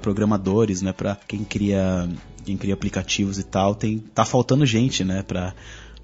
[0.00, 0.92] programadores, né?
[0.92, 2.08] Para quem cria
[2.44, 5.22] quem cria aplicativos e tal, tem tá faltando gente, né?
[5.22, 5.54] Para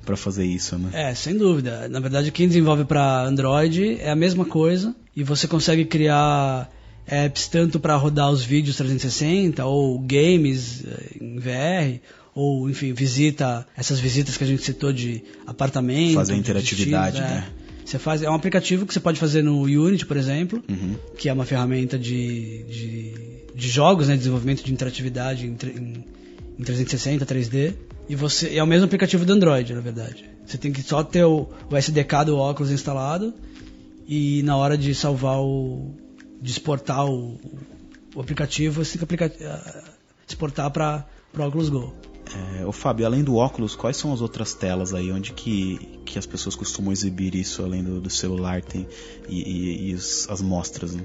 [0.05, 0.91] para fazer isso, né?
[0.93, 1.89] É, sem dúvida.
[1.89, 6.71] Na verdade, quem desenvolve para Android é a mesma coisa e você consegue criar
[7.07, 12.01] apps tanto para rodar os vídeos 360 ou games eh, em VR
[12.35, 17.87] ou enfim visita essas visitas que a gente citou de apartamento fazer interatividade né é.
[17.87, 20.97] você faz é um aplicativo que você pode fazer no Unity por exemplo uhum.
[21.17, 23.15] que é uma ferramenta de, de,
[23.55, 26.05] de, jogos né desenvolvimento de interatividade em, em,
[26.59, 27.75] em 360 3D
[28.09, 31.25] e você é o mesmo aplicativo do Android na verdade você tem que só ter
[31.25, 33.35] o, o SDK do óculos instalado
[34.09, 35.95] e na hora de salvar o,
[36.45, 37.41] de exportar o,
[38.15, 39.91] o aplicativo, você tem que aplica, uh,
[40.29, 41.95] exportar para o Oculus Go.
[42.59, 46.19] É, o Fábio, além do óculos, quais são as outras telas aí onde que, que
[46.19, 48.87] as pessoas costumam exibir isso além do, do celular tem,
[49.27, 50.95] e, e, e as, as mostras?
[50.95, 51.03] Né?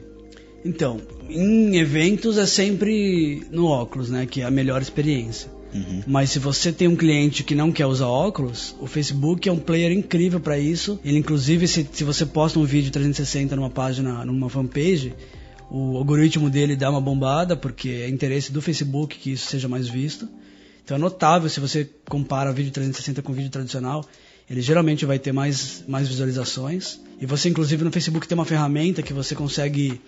[0.66, 5.50] Então, em eventos é sempre no óculos, né, que é a melhor experiência.
[5.74, 6.04] Uhum.
[6.08, 9.60] Mas se você tem um cliente que não quer usar óculos, o Facebook é um
[9.60, 11.00] player incrível para isso.
[11.04, 15.14] Ele, inclusive, se, se você posta um vídeo 360 numa página, numa fanpage,
[15.70, 19.88] o algoritmo dele dá uma bombada, porque é interesse do Facebook que isso seja mais
[19.88, 20.28] visto.
[20.84, 24.04] Então é notável se você compara vídeo 360 com vídeo tradicional,
[24.50, 27.00] ele geralmente vai ter mais, mais visualizações.
[27.22, 30.02] E você, inclusive, no Facebook tem uma ferramenta que você consegue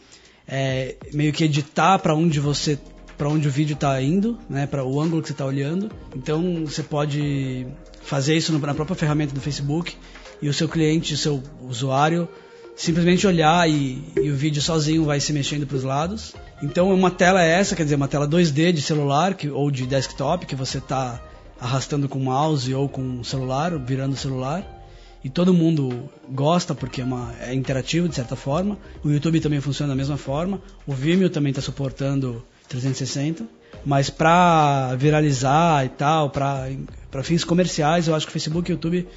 [0.47, 2.79] é, meio que editar para onde você
[3.21, 5.91] para onde o vídeo está indo, né, para o ângulo que você está olhando.
[6.15, 7.67] Então você pode
[8.01, 9.95] fazer isso na própria ferramenta do Facebook
[10.41, 12.27] e o seu cliente, o seu usuário,
[12.75, 16.33] simplesmente olhar e, e o vídeo sozinho vai se mexendo para os lados.
[16.63, 19.85] Então uma tela é essa, quer dizer, uma tela 2D de celular que, ou de
[19.85, 21.21] desktop que você está
[21.59, 24.65] arrastando com o mouse ou com o celular, virando o celular.
[25.23, 28.79] E todo mundo gosta porque é, uma, é interativo de certa forma.
[29.03, 30.59] O YouTube também funciona da mesma forma.
[30.87, 33.45] O Vimeo também está suportando 360.
[33.85, 38.75] Mas para viralizar e tal, para fins comerciais, eu acho que o Facebook e o
[38.75, 39.07] YouTube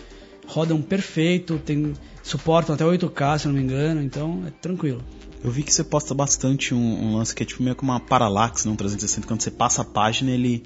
[0.47, 5.03] rodam perfeito, tem, suportam até 8K, se não me engano, então é tranquilo.
[5.43, 8.01] Eu vi que você posta bastante um, um lance que é tipo meio que uma
[8.01, 10.63] parallax, não 360, quando você passa a página ele,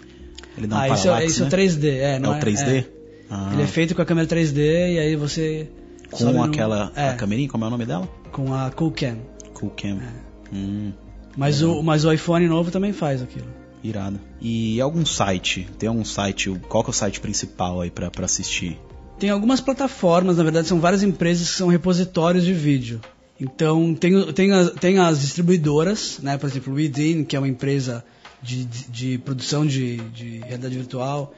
[0.57, 1.49] ele dá um ah, parallax, isso, é, isso né?
[1.49, 2.69] é 3D, é, não é o 3D?
[2.69, 2.85] É.
[3.31, 3.51] Ah.
[3.53, 4.59] Ele é feito com a câmera 3D
[4.95, 5.69] e aí você...
[6.11, 8.09] Com aquela no, é, a câmerinha, como é o nome dela?
[8.33, 9.19] Com a Coolcam.
[9.53, 10.01] Coolcam.
[10.01, 10.55] É.
[10.55, 10.93] Hum,
[11.37, 13.47] mas, o, mas o iPhone novo também faz aquilo.
[13.83, 14.19] Irado.
[14.41, 15.69] E algum site?
[15.79, 16.51] Tem algum site?
[16.69, 18.79] Qual que é o site principal aí pra assistir?
[19.19, 23.01] Tem algumas plataformas, na verdade são várias empresas que são repositórios de vídeo.
[23.41, 26.37] Então tem, tem, as, tem as distribuidoras, né?
[26.37, 28.05] por exemplo, o Within, que é uma empresa
[28.43, 31.35] de, de, de produção de, de, realidade virtual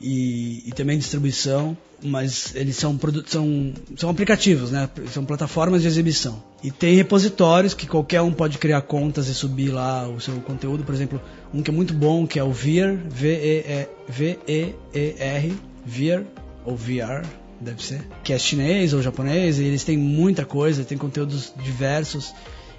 [0.00, 4.88] e, e, também distribuição, mas eles são, são, são aplicativos, né?
[5.12, 6.42] são plataformas de exibição.
[6.62, 10.84] E tem repositórios que qualquer um pode criar contas e subir lá o seu conteúdo,
[10.84, 11.20] por exemplo,
[11.52, 14.38] um que é muito bom, que é o Veer, V-E-E-R,
[15.84, 16.24] Veer,
[16.64, 17.26] ou VR,
[17.60, 22.32] deve ser, que é chinês ou japonês, e eles têm muita coisa, tem conteúdos diversos,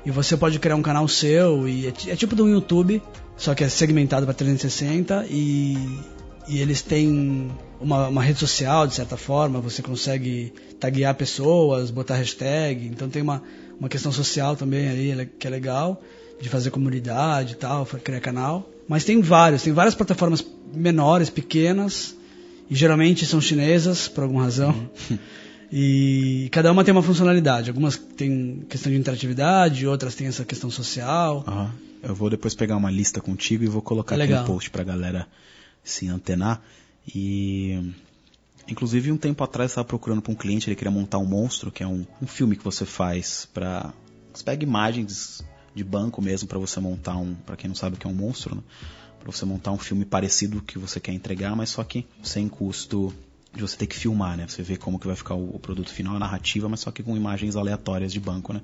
[0.03, 3.01] e você pode criar um canal seu, e é, é tipo do YouTube,
[3.38, 5.78] só que é segmentado para 360, e,
[6.47, 12.15] e eles têm uma, uma, rede social, de certa forma, você consegue taguear pessoas, botar
[12.15, 13.41] hashtag, então tem uma,
[13.79, 16.01] uma questão social também aí, que é legal,
[16.39, 18.69] de fazer comunidade e tal, criar canal.
[18.87, 22.15] Mas tem vários, tem várias plataformas menores, pequenas,
[22.69, 24.89] e geralmente são chinesas, por alguma razão.
[25.09, 25.17] Uhum.
[25.73, 27.69] E cada uma tem uma funcionalidade.
[27.69, 31.45] Algumas têm questão de interatividade, outras têm essa questão social.
[31.47, 31.69] Uhum.
[32.03, 34.83] Eu vou depois pegar uma lista contigo e vou colocar é aqui no post pra
[34.83, 35.27] galera
[35.84, 36.61] se antenar.
[37.13, 37.93] E.
[38.67, 41.84] Inclusive, um tempo atrás estava procurando para um cliente, ele queria montar um monstro, que
[41.84, 43.93] é um, um filme que você faz para.
[44.34, 45.43] Você pega imagens
[45.75, 47.34] de banco mesmo para você montar um.
[47.34, 48.61] para quem não sabe o que é um monstro, né?
[49.19, 53.13] para você montar um filme parecido que você quer entregar, mas só que sem custo
[53.53, 54.45] de você ter que filmar, né?
[54.47, 57.03] Você vê como que vai ficar o, o, produto final, a narrativa, mas só que
[57.03, 58.61] com imagens aleatórias de banco, né?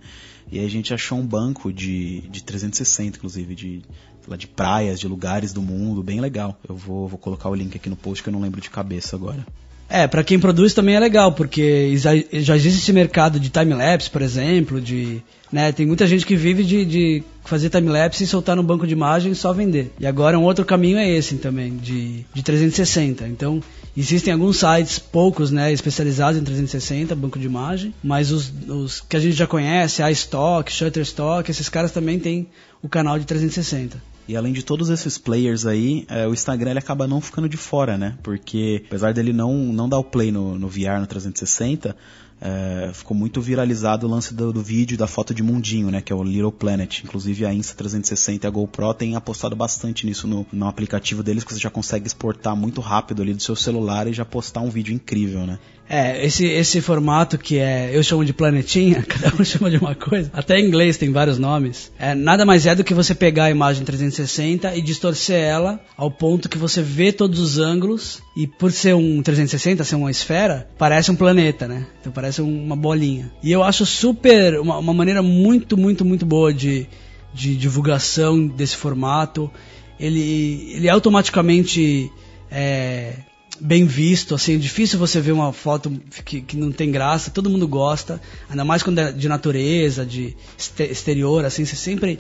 [0.52, 3.82] E aí a gente achou um banco de, de 360, inclusive, de,
[4.28, 6.58] lá, de praias, de lugares do mundo, bem legal.
[6.68, 9.16] Eu vou, vou colocar o link aqui no post que eu não lembro de cabeça
[9.16, 9.46] agora.
[9.90, 14.22] É, para quem produz também é legal, porque já, existe esse mercado de time-lapse, por
[14.22, 18.64] exemplo, de, né, tem muita gente que vive de, de fazer time-lapse e soltar no
[18.64, 19.94] banco de imagem e só vender.
[19.98, 23.26] E agora um outro caminho é esse também, de, de 360.
[23.30, 23.62] Então,
[24.00, 29.18] existem alguns sites, poucos, né, especializados em 360, banco de imagem, mas os, os que
[29.18, 32.48] a gente já conhece, a Stock, Shutterstock, esses caras também têm
[32.82, 34.02] o canal de 360.
[34.28, 37.56] E além de todos esses players aí, é, o Instagram ele acaba não ficando de
[37.56, 38.18] fora, né?
[38.22, 41.96] Porque apesar dele não, não dar o play no, no VR no 360,
[42.40, 46.14] é, ficou muito viralizado o lance do, do, vídeo da foto de mundinho, né, que
[46.14, 47.04] é o Little Planet.
[47.04, 51.54] Inclusive a Insta360 e a GoPro têm apostado bastante nisso no, no aplicativo deles, que
[51.54, 54.94] você já consegue exportar muito rápido ali do seu celular e já postar um vídeo
[54.94, 55.58] incrível, né?
[55.90, 59.96] É, esse, esse formato que é, eu chamo de planetinha, cada um chama de uma
[59.96, 63.46] coisa, até em inglês tem vários nomes, é, nada mais é do que você pegar
[63.46, 68.46] a imagem 360 e distorcer ela ao ponto que você vê todos os ângulos e
[68.46, 71.88] por ser um 360, ser uma esfera, parece um planeta, né?
[72.02, 73.32] Então parece uma bolinha.
[73.42, 76.88] E eu acho super, uma, uma maneira muito, muito, muito boa de,
[77.34, 79.50] de divulgação desse formato.
[80.00, 82.12] Ele, ele automaticamente
[82.52, 83.14] é,
[83.60, 85.92] bem visto, assim, é difícil você ver uma foto
[86.26, 90.36] que, que não tem graça, todo mundo gosta, ainda mais quando é de natureza, de
[90.58, 92.20] exterior, assim, você sempre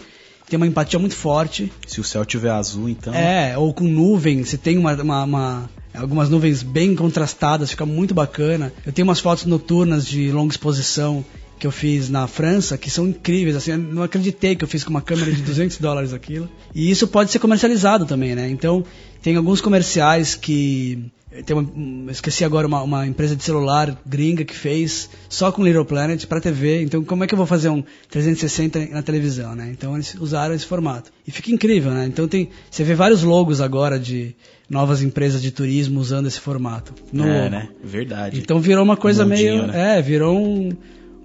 [0.50, 1.72] tem uma empatia muito forte.
[1.86, 3.14] Se o céu tiver azul, então...
[3.14, 8.14] É, ou com nuvem, você tem uma, uma, uma algumas nuvens bem contrastadas, fica muito
[8.14, 8.72] bacana.
[8.86, 11.26] Eu tenho umas fotos noturnas de longa exposição
[11.60, 14.84] que eu fiz na França, que são incríveis, assim, eu não acreditei que eu fiz
[14.84, 16.48] com uma câmera de 200 dólares aquilo.
[16.74, 18.48] E isso pode ser comercializado também, né?
[18.48, 18.86] Então,
[19.24, 21.12] tem alguns comerciais que
[21.46, 25.84] tem uma, esqueci agora uma, uma, empresa de celular gringa que fez só com Little
[25.84, 26.82] Planet para TV.
[26.82, 29.70] Então, como é que eu vou fazer um 360 na televisão, né?
[29.72, 31.12] Então, eles usaram esse formato.
[31.28, 32.06] E fica incrível, né?
[32.06, 34.36] Então, tem, você vê vários logos agora de
[34.70, 36.94] novas empresas de turismo usando esse formato.
[37.12, 37.50] No é, logo.
[37.50, 37.70] né?
[37.84, 38.40] Verdade.
[38.40, 39.68] Então, virou uma coisa um meio...
[39.68, 39.98] Né?
[39.98, 40.70] É, virou um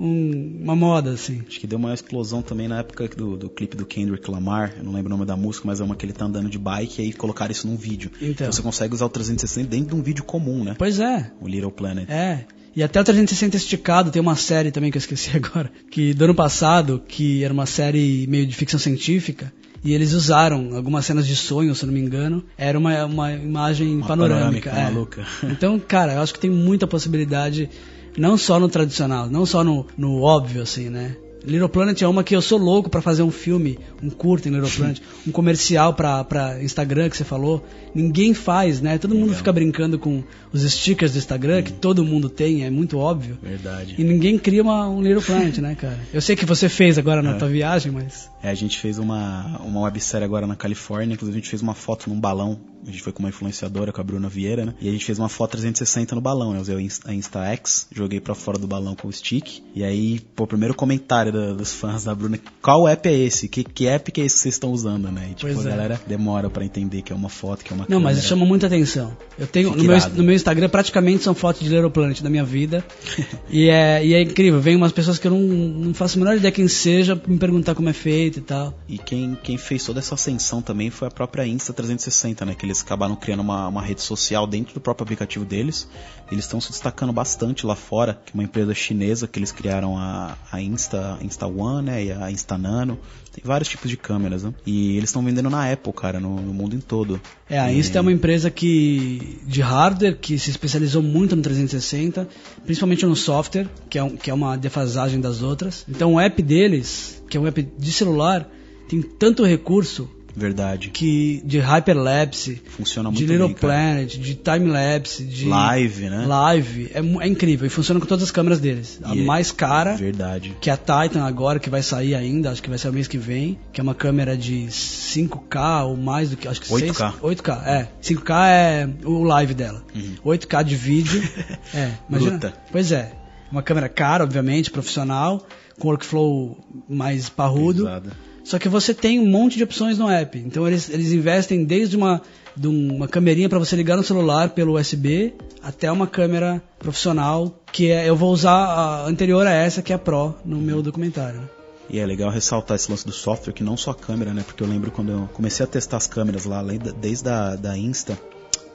[0.03, 1.43] um, uma moda, assim.
[1.47, 4.85] Acho que deu uma explosão também na época do, do clipe do Kendrick Lamar, eu
[4.85, 7.01] não lembro o nome da música, mas é uma que ele tá andando de bike
[7.01, 8.11] e aí colocaram isso num vídeo.
[8.17, 8.31] Então.
[8.31, 10.75] então você consegue usar o 360 dentro de um vídeo comum, né?
[10.77, 11.31] Pois é.
[11.41, 12.09] O Little Planet.
[12.11, 12.45] É.
[12.75, 16.25] E até o 360 esticado tem uma série também que eu esqueci agora, que do
[16.25, 19.53] ano passado, que era uma série meio de ficção científica,
[19.85, 22.45] e eles usaram algumas cenas de sonho, se eu não me engano.
[22.57, 24.71] Era uma, uma imagem Uma panorâmica.
[24.71, 24.85] panorâmica é.
[24.85, 25.27] maluca.
[25.53, 27.69] Então, cara, eu acho que tem muita possibilidade,
[28.17, 31.17] não só no tradicional, não só no, no óbvio, assim, né?
[31.45, 34.53] Little Planet é uma que eu sou louco pra fazer um filme, um curto em
[34.53, 37.64] Little Planet, um comercial pra, pra Instagram que você falou.
[37.95, 38.97] Ninguém faz, né?
[38.99, 39.38] Todo mundo Legal.
[39.38, 40.22] fica brincando com
[40.53, 43.38] os stickers do Instagram, que todo mundo tem, é muito óbvio.
[43.43, 43.95] Verdade.
[43.99, 45.99] E ninguém cria uma, um Little Planet, né, cara?
[46.12, 48.30] Eu sei que você fez agora na tua viagem, mas.
[48.43, 51.74] É, a gente fez uma, uma websérie agora na Califórnia, inclusive a gente fez uma
[51.74, 52.59] foto num balão.
[52.86, 54.74] A gente foi com uma influenciadora, com a Bruna Vieira, né?
[54.80, 56.59] E a gente fez uma foto 360 no balão, né?
[56.59, 59.62] Eu usei a Insta-X, joguei pra fora do balão com o stick.
[59.74, 63.49] E aí, pô, o primeiro comentário da- dos fãs da Bruna, qual app é esse?
[63.49, 65.28] Que, que app que é esse que vocês estão usando, né?
[65.30, 65.72] E tipo, Pois a é.
[65.72, 68.28] galera demora pra entender que é uma foto, que é uma Não, mas câmera.
[68.28, 69.16] chama muita atenção.
[69.39, 72.45] Eu tenho no meu, no meu Instagram praticamente são fotos de Little Planet da minha
[72.45, 72.85] vida.
[73.51, 74.61] e, é, e é incrível.
[74.61, 77.74] Vem umas pessoas que eu não, não faço a menor ideia quem seja me perguntar
[77.74, 78.74] como é feito e tal.
[78.89, 82.55] E quem, quem fez toda essa ascensão também foi a própria Insta360, né?
[82.55, 85.89] Que eles acabaram criando uma, uma rede social dentro do próprio aplicativo deles.
[86.33, 89.97] Eles estão se destacando bastante lá fora, que é uma empresa chinesa que eles criaram
[89.99, 92.05] a, a Insta, Insta One, né?
[92.07, 92.99] E a Insta Nano.
[93.33, 94.53] Tem vários tipos de câmeras, né?
[94.66, 97.20] E eles estão vendendo na Apple, cara, no, no mundo em todo.
[97.49, 102.28] É, a Insta é uma empresa que de hardware que se especializou muito no 360,
[102.64, 105.85] principalmente no software, que é, um- que é uma defasagem das outras.
[105.89, 108.49] Então o app deles, que é um app de celular,
[108.89, 110.89] tem tanto recurso Verdade.
[110.91, 113.57] que de hyperlapse, Funciona de muito Little bem.
[113.57, 116.24] Planet, de time-lapse, de Live, né?
[116.26, 116.91] live.
[116.95, 118.99] É, é incrível e funciona com todas as câmeras deles.
[119.05, 120.57] A E é- mais cara, Verdade.
[120.61, 123.07] que é a Titan agora, que vai sair ainda, acho que vai ser o mês
[123.09, 127.11] que vem, que é uma câmera de 5K ou mais do que, acho que 8K.
[127.12, 127.89] 6, 8K, é.
[128.01, 129.83] 5K é o live dela.
[129.95, 130.14] Uhum.
[130.24, 131.22] 8K de vídeo.
[131.74, 132.30] é, imagina.
[132.39, 132.55] Bruta.
[132.70, 133.12] Pois é.
[133.51, 135.47] Uma câmera cara, obviamente, profissional,
[135.78, 136.57] com workflow
[136.89, 137.85] mais parrudo.
[137.85, 138.12] Pesada.
[138.45, 140.38] Só que você tem um monte de opções no app.
[140.38, 142.20] Então eles, eles investem desde uma,
[142.57, 147.90] de uma câmerinha para você ligar no celular pelo USB até uma câmera profissional que
[147.90, 151.49] é, eu vou usar a anterior a essa que é a Pro no meu documentário.
[151.88, 154.43] E é legal ressaltar esse lance do software, que não só a câmera, né?
[154.47, 156.62] Porque eu lembro quando eu comecei a testar as câmeras lá,
[156.99, 158.18] desde a da Insta,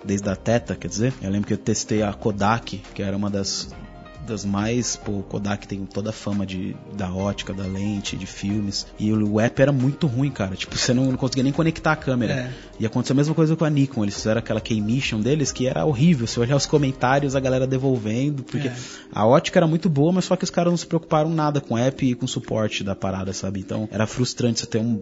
[0.03, 3.29] desde a Teta, quer dizer, eu lembro que eu testei a Kodak, que era uma
[3.29, 3.69] das
[4.27, 8.25] das mais, pô, o Kodak tem toda a fama de, da ótica, da lente, de
[8.25, 11.93] filmes, e o app era muito ruim, cara, tipo, você não, não conseguia nem conectar
[11.93, 12.33] a câmera.
[12.33, 12.51] É.
[12.79, 15.85] E aconteceu a mesma coisa com a Nikon, eles fizeram aquela K-Mission deles, que era
[15.85, 18.75] horrível, se olhar os comentários, a galera devolvendo, porque É.
[19.11, 21.77] a ótica era muito boa, mas só que os caras não se preocuparam nada com
[21.77, 23.59] app e com suporte da parada, sabe?
[23.61, 25.01] Então era frustrante você ter um-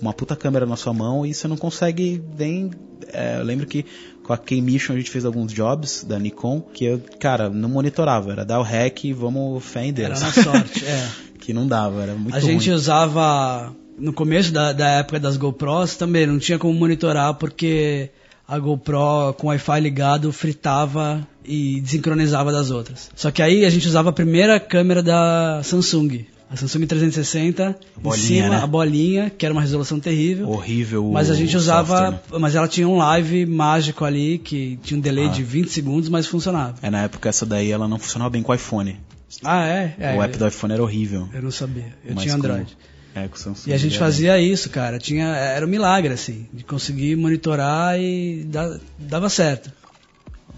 [0.00, 2.70] uma puta câmera na sua mão e você não consegue nem.
[3.12, 3.84] é, eu lembro que
[4.26, 8.32] com a K-Mission a gente fez alguns jobs da Nikon que eu, cara, não monitorava,
[8.32, 10.10] era dar o hack e vamos fé em Deus.
[10.10, 11.08] Era na sorte, é.
[11.38, 12.76] que não dava, era muito a gente ruim.
[12.76, 18.10] usava no começo da, da época das GoPros também não tinha como monitorar porque
[18.48, 23.10] a GoPro com Wi-Fi ligado fritava e desincronizava das outras.
[23.14, 28.00] Só que aí a gente usava a primeira câmera da Samsung, a Samsung 360, em
[28.00, 28.56] Bolinha, cima né?
[28.62, 30.48] a bolinha, que era uma resolução terrível.
[30.48, 31.10] Horrível.
[31.12, 32.38] Mas a gente usava, software, né?
[32.38, 35.30] mas ela tinha um live mágico ali que tinha um delay Ah.
[35.30, 36.74] de 20 segundos, mas funcionava.
[36.82, 38.96] É, na época essa daí ela não funcionava bem com o iPhone.
[39.42, 39.94] Ah, é?
[39.98, 41.28] é o app do iPhone era horrível.
[41.34, 41.92] Eu não sabia.
[42.04, 42.76] Eu mas tinha Android.
[43.14, 44.98] É, com o Samsung E a gente fazia isso, cara.
[44.98, 49.72] Tinha, era um milagre, assim, de conseguir monitorar e da- dava certo.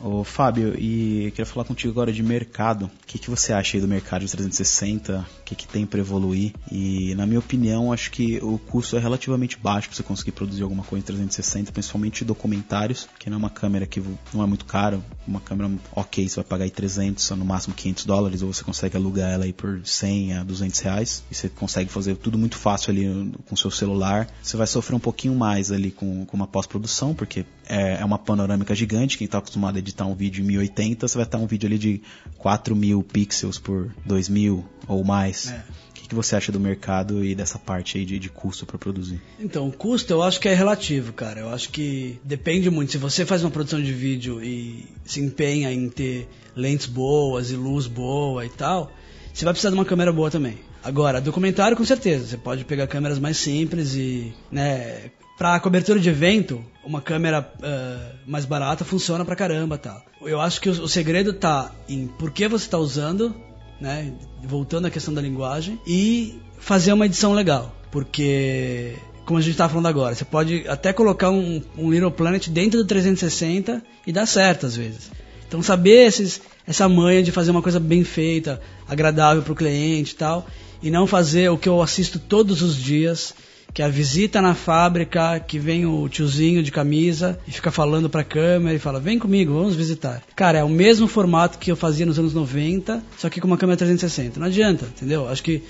[0.00, 2.84] Ô Fábio, e queria falar contigo agora de mercado.
[2.84, 5.26] O que, que você acha aí do mercado de 360?
[5.40, 6.52] O que, que tem para evoluir?
[6.70, 10.62] E na minha opinião, acho que o custo é relativamente baixo para você conseguir produzir
[10.62, 14.00] alguma coisa em 360, principalmente documentários, que não é uma câmera que
[14.32, 15.00] não é muito cara.
[15.26, 18.62] Uma câmera ok, você vai pagar aí 300, ou no máximo 500 dólares, ou você
[18.62, 21.24] consegue alugar ela aí por 100 a 200 reais.
[21.28, 24.28] E você consegue fazer tudo muito fácil ali no- com seu celular.
[24.40, 28.18] Você vai sofrer um pouquinho mais ali com, com uma pós-produção, porque é, é uma
[28.18, 29.18] panorâmica gigante.
[29.18, 31.78] Quem está acostumado a editar um vídeo em 1080, você vai estar um vídeo ali
[31.78, 32.02] de
[32.36, 35.50] 4 mil pixels por 2 mil ou mais.
[35.50, 35.64] É.
[35.90, 38.78] O que, que você acha do mercado e dessa parte aí de, de custo para
[38.78, 39.20] produzir?
[39.40, 41.40] Então, o custo eu acho que é relativo, cara.
[41.40, 42.92] Eu acho que depende muito.
[42.92, 47.56] Se você faz uma produção de vídeo e se empenha em ter lentes boas e
[47.56, 48.92] luz boa e tal,
[49.32, 50.58] você vai precisar de uma câmera boa também.
[50.82, 52.26] Agora, documentário com certeza.
[52.26, 58.12] Você pode pegar câmeras mais simples e, né, pra cobertura de evento, uma câmera ah,
[58.26, 60.02] mais barata funciona pra caramba, tal.
[60.22, 63.34] Eu acho que o, o segredo tá em por que você tá usando,
[63.78, 64.12] né,
[64.42, 69.68] voltando à questão da linguagem e fazer uma edição legal, porque como a gente estava
[69.68, 74.24] falando agora, você pode até colocar um, um Little Planet dentro do 360 e dá
[74.24, 75.10] certo às vezes.
[75.46, 80.12] Então saber esses, essa manha de fazer uma coisa bem feita, agradável para o cliente
[80.14, 80.46] e tal,
[80.82, 83.34] e não fazer o que eu assisto todos os dias,
[83.78, 88.10] que é a visita na fábrica, que vem o tiozinho de camisa e fica falando
[88.10, 90.20] pra câmera e fala: vem comigo, vamos visitar.
[90.34, 93.56] Cara, é o mesmo formato que eu fazia nos anos 90, só que com uma
[93.56, 94.40] câmera 360.
[94.40, 95.28] Não adianta, entendeu?
[95.28, 95.62] Acho que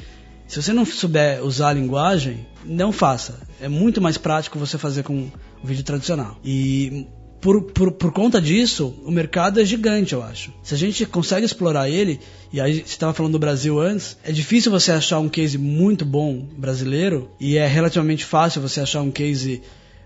[0.47, 3.41] se você não souber usar a linguagem, não faça.
[3.61, 5.31] É muito mais prático você fazer com
[5.63, 6.41] o vídeo tradicional.
[6.43, 7.07] E
[7.41, 10.53] por, por, por conta disso, o mercado é gigante, eu acho.
[10.63, 12.19] Se a gente consegue explorar ele,
[12.53, 16.05] e aí você estava falando do Brasil antes, é difícil você achar um case muito
[16.05, 19.63] bom brasileiro, e é relativamente fácil você achar um case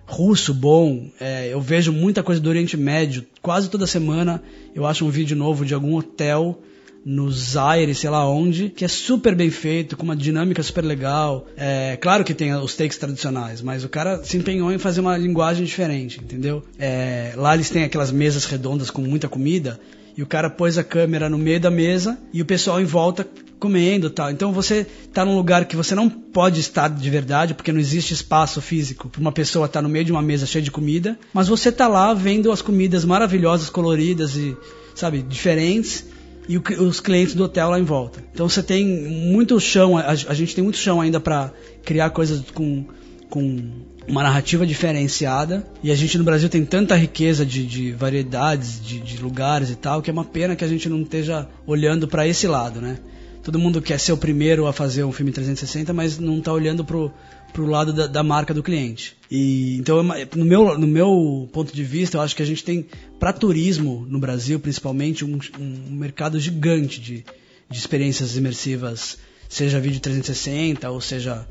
[0.06, 1.10] russo bom.
[1.18, 3.24] É, eu vejo muita coisa do Oriente Médio.
[3.40, 4.42] Quase toda semana
[4.74, 6.60] eu acho um vídeo novo de algum hotel
[7.04, 11.46] nos Aires, sei lá onde, que é super bem feito, com uma dinâmica super legal.
[11.56, 15.16] É, claro que tem os takes tradicionais, mas o cara se empenhou em fazer uma
[15.16, 16.62] linguagem diferente, entendeu?
[16.78, 19.80] É, lá eles têm aquelas mesas redondas com muita comida,
[20.16, 23.26] e o cara pôs a câmera no meio da mesa e o pessoal em volta
[23.58, 24.30] comendo tal.
[24.30, 28.12] Então você está num lugar que você não pode estar de verdade, porque não existe
[28.12, 31.18] espaço físico para uma pessoa estar tá no meio de uma mesa cheia de comida,
[31.32, 34.56] mas você está lá vendo as comidas maravilhosas, coloridas e,
[34.94, 36.11] sabe, diferentes
[36.48, 38.22] e os clientes do hotel lá em volta.
[38.32, 41.52] Então você tem muito chão, a, a gente tem muito chão ainda para
[41.84, 42.84] criar coisas com,
[43.30, 43.70] com
[44.06, 45.66] uma narrativa diferenciada.
[45.82, 49.76] E a gente no Brasil tem tanta riqueza de, de variedades, de, de, lugares e
[49.76, 52.98] tal, que é uma pena que a gente não esteja olhando para esse lado, né?
[53.42, 56.84] Todo mundo quer ser o primeiro a fazer um filme 360, mas não está olhando
[56.84, 57.12] pro,
[57.52, 59.16] pro lado da, da, marca do cliente.
[59.30, 62.64] E então, é no meu, no meu ponto de vista, eu acho que a gente
[62.64, 62.86] tem
[63.18, 67.24] para turismo no Brasil, principalmente, um, um mercado gigante de,
[67.68, 71.46] de experiências imersivas, seja vídeo 360 ou seja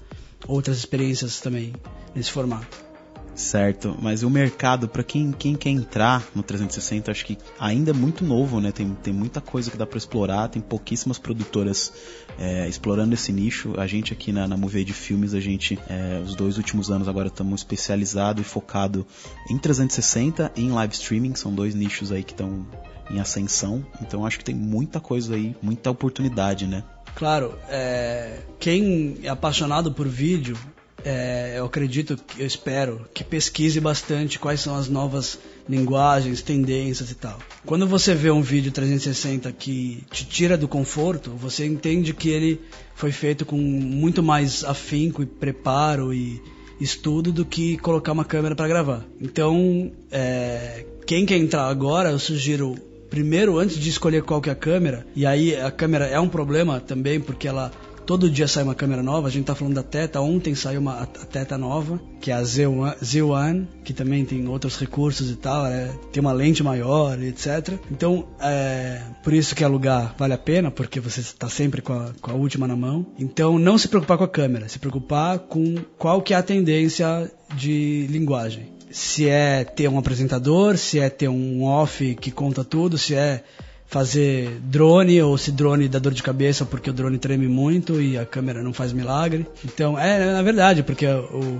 [0.47, 1.73] outras experiências também
[2.15, 2.91] nesse formato.
[3.33, 7.93] Certo, mas o mercado, para quem, quem quer entrar no 360, acho que ainda é
[7.93, 8.71] muito novo, né?
[8.71, 11.93] Tem, tem muita coisa que dá para explorar, tem pouquíssimas produtoras
[12.41, 13.79] é, explorando esse nicho.
[13.79, 17.07] A gente aqui na, na Movie de Filmes, a gente, é, os dois últimos anos
[17.07, 19.05] agora estamos especializado e focado
[19.47, 22.65] em 360 e em live streaming, são dois nichos aí que estão
[23.11, 23.85] em ascensão.
[24.01, 26.83] Então acho que tem muita coisa aí, muita oportunidade, né?
[27.13, 30.57] Claro, é, quem é apaixonado por vídeo
[31.03, 35.37] é, eu acredito, eu espero, que pesquise bastante quais são as novas
[35.67, 37.39] linguagens, tendências e tal.
[37.65, 42.61] Quando você vê um vídeo 360 que te tira do conforto, você entende que ele
[42.95, 46.41] foi feito com muito mais afinco e preparo e
[46.79, 49.05] estudo do que colocar uma câmera para gravar.
[49.19, 52.75] Então, é, quem quer entrar agora, eu sugiro
[53.09, 56.29] primeiro, antes de escolher qual que é a câmera, e aí a câmera é um
[56.29, 57.69] problema também, porque ela
[58.05, 59.27] Todo dia sai uma câmera nova.
[59.27, 60.19] A gente tá falando da Teta.
[60.21, 64.77] Ontem saiu uma a Teta nova, que é a Z1, Z1 que também tem outros
[64.77, 65.65] recursos e tal.
[65.65, 67.73] É, tem uma lente maior, etc.
[67.91, 72.11] Então, é, por isso que alugar vale a pena, porque você está sempre com a,
[72.21, 73.05] com a última na mão.
[73.17, 77.31] Então, não se preocupar com a câmera, se preocupar com qual que é a tendência
[77.55, 78.67] de linguagem.
[78.89, 83.43] Se é ter um apresentador, se é ter um off que conta tudo, se é
[83.91, 88.17] fazer drone ou se drone dá dor de cabeça porque o drone treme muito e
[88.17, 89.45] a câmera não faz milagre.
[89.65, 91.59] Então, é na verdade, porque eu,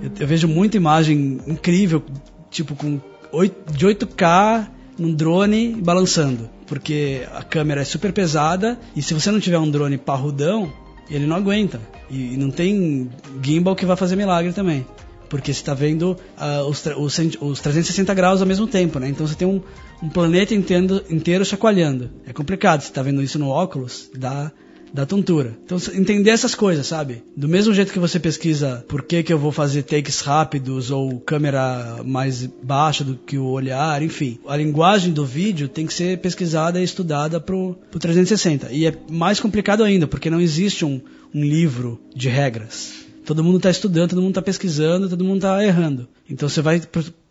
[0.00, 2.00] eu, eu vejo muita imagem incrível,
[2.48, 3.00] tipo com
[3.32, 9.32] 8, de 8K num drone balançando, porque a câmera é super pesada e se você
[9.32, 10.72] não tiver um drone parrudão,
[11.10, 11.80] ele não aguenta.
[12.08, 13.10] E, e não tem
[13.42, 14.86] gimbal que vai fazer milagre também
[15.32, 19.08] porque você está vendo uh, os, os, os, 360 graus ao mesmo tempo, né?
[19.08, 19.62] Então você tem um,
[20.02, 22.10] um planeta inteiro, inteiro chacoalhando.
[22.26, 24.52] É complicado, você está vendo isso no óculos, dá,
[24.92, 25.56] dá tontura.
[25.64, 27.24] Então, entender essas coisas, sabe?
[27.34, 31.18] Do mesmo jeito que você pesquisa por que, que eu vou fazer takes rápidos ou
[31.18, 34.38] câmera mais baixa do que o olhar, enfim.
[34.46, 38.70] A linguagem do vídeo tem que ser pesquisada e estudada pro, pro 360.
[38.70, 41.00] E é mais complicado ainda, porque não existe um,
[41.34, 43.01] um livro de regras.
[43.24, 46.08] Todo mundo está estudando, todo mundo está pesquisando, todo mundo está errando.
[46.28, 46.80] Então você vai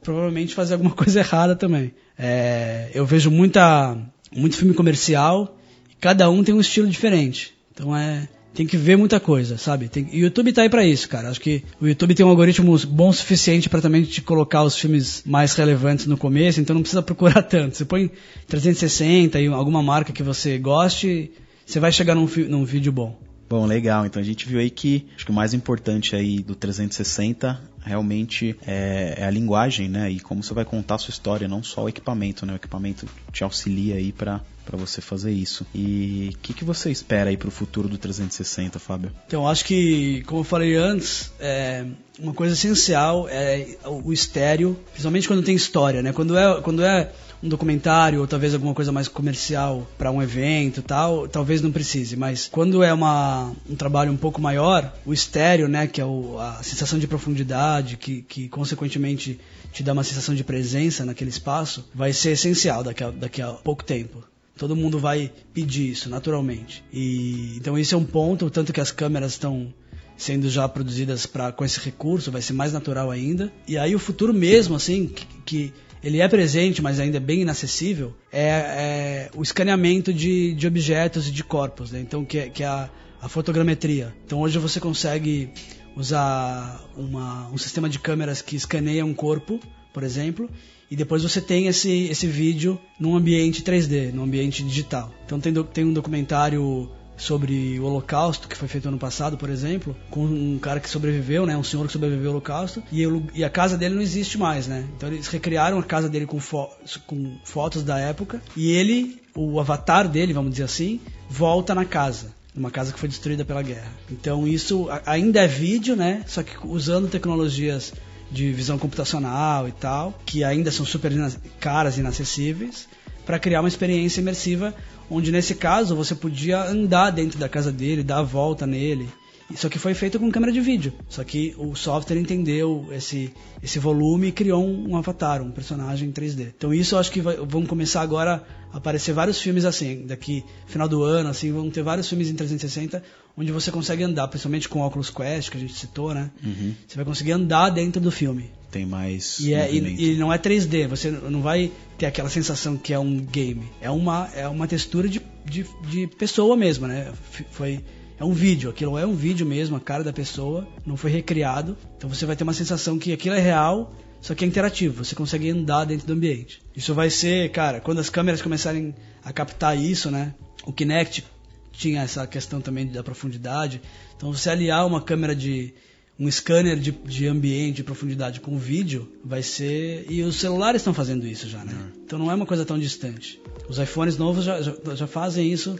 [0.01, 1.93] provavelmente fazer alguma coisa errada também.
[2.17, 3.97] É, eu vejo muita,
[4.35, 5.57] muito filme comercial
[5.89, 7.53] e cada um tem um estilo diferente.
[7.73, 9.87] Então é, tem que ver muita coisa, sabe?
[9.87, 11.29] Tem, o YouTube tá aí para isso, cara.
[11.29, 14.77] Acho que o YouTube tem um algoritmo bom o suficiente para também te colocar os
[14.77, 17.77] filmes mais relevantes no começo, então não precisa procurar tanto.
[17.77, 18.11] Você põe
[18.47, 21.31] 360 e alguma marca que você goste,
[21.65, 23.30] você vai chegar num, num vídeo bom.
[23.51, 24.05] Bom, legal.
[24.05, 28.55] Então a gente viu aí que acho que o mais importante aí do 360 realmente
[28.65, 30.09] é, é, a linguagem, né?
[30.09, 32.53] E como você vai contar a sua história, não só o equipamento, né?
[32.53, 35.65] O equipamento te auxilia aí para para você fazer isso.
[35.73, 39.11] E o que, que você espera aí para o futuro do 360, Fábio?
[39.27, 41.83] Então, acho que, como eu falei antes, é,
[42.19, 46.13] uma coisa essencial é o estéreo, principalmente quando tem história, né?
[46.13, 47.11] Quando é, quando é
[47.43, 52.15] um documentário ou talvez alguma coisa mais comercial para um evento tal, talvez não precise,
[52.15, 56.37] mas quando é uma, um trabalho um pouco maior, o estéreo, né, que é o,
[56.39, 59.39] a sensação de profundidade, que, que consequentemente
[59.71, 63.51] te dá uma sensação de presença naquele espaço, vai ser essencial daqui a, daqui a
[63.51, 64.23] pouco tempo.
[64.57, 66.83] Todo mundo vai pedir isso, naturalmente.
[66.91, 69.73] E então esse é um ponto, tanto que as câmeras estão
[70.17, 73.51] sendo já produzidas para com esse recurso, vai ser mais natural ainda.
[73.67, 77.41] E aí o futuro mesmo, assim, que, que ele é presente, mas ainda é bem
[77.41, 81.99] inacessível, é, é o escaneamento de, de objetos e de corpos, né?
[81.99, 82.89] Então, que é, que é a,
[83.21, 84.13] a fotogrametria.
[84.25, 85.51] Então, hoje você consegue
[85.95, 89.59] usar uma, um sistema de câmeras que escaneia um corpo,
[89.93, 90.49] por exemplo,
[90.89, 95.11] e depois você tem esse, esse vídeo num ambiente 3D, num ambiente digital.
[95.25, 99.95] Então tem, tem um documentário sobre o Holocausto, que foi feito ano passado, por exemplo,
[100.09, 103.03] com um cara que sobreviveu, né, um senhor que sobreviveu ao Holocausto, e,
[103.35, 104.87] e a casa dele não existe mais, né?
[104.97, 106.67] Então eles recriaram a casa dele com, fo
[107.05, 112.40] com fotos da época, e ele, o avatar dele, vamos dizer assim, volta na casa
[112.55, 113.91] numa casa que foi destruída pela guerra.
[114.09, 116.23] Então isso ainda é vídeo, né?
[116.27, 117.93] Só que usando tecnologias
[118.29, 121.11] de visão computacional e tal, que ainda são super
[121.59, 122.87] caras e inacessíveis,
[123.25, 124.73] para criar uma experiência imersiva
[125.09, 129.09] onde nesse caso você podia andar dentro da casa dele, dar a volta nele.
[129.55, 130.93] Só que foi feito com câmera de vídeo.
[131.09, 133.31] Só que o software entendeu esse,
[133.61, 136.53] esse volume e criou um, um avatar, um personagem em 3D.
[136.57, 140.05] Então isso eu acho que vai, vão começar agora a aparecer vários filmes assim.
[140.05, 143.03] Daqui final do ano, assim, vão ter vários filmes em 360
[143.37, 146.29] onde você consegue andar, principalmente com o Oculus Quest, que a gente citou, né?
[146.43, 146.75] Uhum.
[146.85, 149.39] Você vai conseguir andar dentro do filme tem mais.
[149.39, 152.97] E, é, e, e, não é 3D, você não vai ter aquela sensação que é
[152.97, 153.69] um game.
[153.81, 157.11] É uma, é uma textura de, de, de pessoa mesmo, né?
[157.51, 157.83] Foi,
[158.21, 161.75] é um vídeo, aquilo é um vídeo mesmo, a cara da pessoa, não foi recriado.
[161.97, 165.15] Então você vai ter uma sensação que aquilo é real, só que é interativo, você
[165.15, 166.61] consegue andar dentro do ambiente.
[166.75, 168.93] Isso vai ser, cara, quando as câmeras começarem
[169.23, 170.35] a captar isso, né?
[170.65, 171.25] O Kinect
[171.71, 173.81] tinha essa questão também da profundidade.
[174.15, 175.73] Então você aliar uma câmera de
[176.19, 180.05] um scanner de, de ambiente, de profundidade com vídeo, vai ser.
[180.07, 181.73] E os celulares estão fazendo isso já, né?
[181.73, 182.03] Uhum.
[182.05, 183.41] Então não é uma coisa tão distante.
[183.67, 185.79] Os iPhones novos já, já, já fazem isso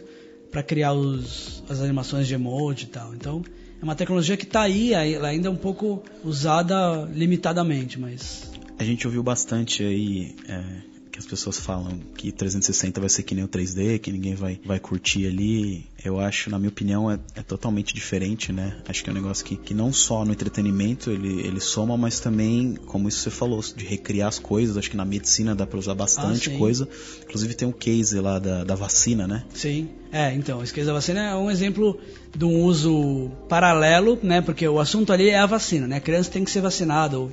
[0.52, 3.14] para criar os, as animações de emoji e tal.
[3.14, 3.42] Então
[3.80, 8.52] é uma tecnologia que está aí, ela ainda é um pouco usada limitadamente, mas.
[8.78, 10.36] A gente ouviu bastante aí.
[10.48, 10.91] É
[11.22, 14.78] as pessoas falam que 360 vai ser que nem o 3D, que ninguém vai, vai
[14.78, 15.86] curtir ali.
[16.04, 18.76] Eu acho, na minha opinião, é, é totalmente diferente, né?
[18.88, 22.18] Acho que é um negócio que, que não só no entretenimento ele, ele soma, mas
[22.18, 24.76] também, como isso você falou, de recriar as coisas.
[24.76, 26.88] Acho que na medicina dá pra usar bastante ah, coisa.
[27.22, 29.44] Inclusive tem um case lá da, da vacina, né?
[29.54, 29.88] Sim.
[30.10, 31.98] É, então, esse case da vacina é um exemplo
[32.36, 34.40] de um uso paralelo, né?
[34.40, 35.96] Porque o assunto ali é a vacina, né?
[35.96, 37.32] A criança tem que ser vacinada, ou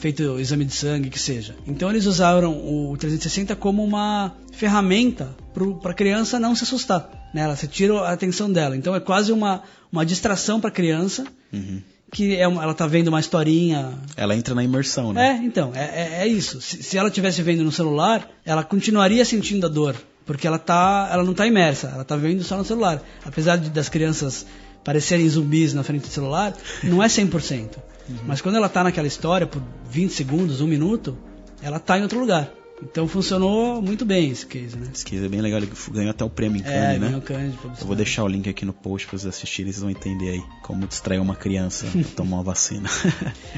[0.00, 1.54] feito exame de sangue, que seja.
[1.66, 5.36] Então eles usaram o 360 como uma ferramenta
[5.82, 7.08] para a criança não se assustar.
[7.34, 7.42] Né?
[7.42, 8.76] Ela, você tira a atenção dela.
[8.76, 11.24] Então é quase uma, uma distração para a criança.
[11.52, 11.82] Uhum.
[12.12, 13.92] Que é uma, ela tá vendo uma historinha.
[14.16, 15.38] Ela entra na imersão, né?
[15.40, 16.60] É, então, é, é, é isso.
[16.60, 19.94] Se, se ela estivesse vendo no celular, ela continuaria sentindo a dor.
[20.26, 23.02] Porque ela, tá, ela não está imersa, ela está vendo só no celular.
[23.24, 24.46] Apesar de, das crianças
[24.82, 27.76] parecerem zumbis na frente do celular, não é 100%.
[28.10, 28.18] Uhum.
[28.26, 31.16] Mas quando ela está naquela história por 20 segundos, um minuto,
[31.62, 32.50] ela está em outro lugar.
[32.82, 34.88] Então funcionou muito bem esse case, né?
[34.92, 37.06] Esse case é bem legal, ele ganhou até o prêmio em é, Cannes, é, né?
[37.08, 39.90] Ganhou Cannes Eu vou deixar o link aqui no post para vocês assistirem, vocês vão
[39.90, 41.86] entender aí como distrair uma criança
[42.16, 42.88] tomar uma vacina.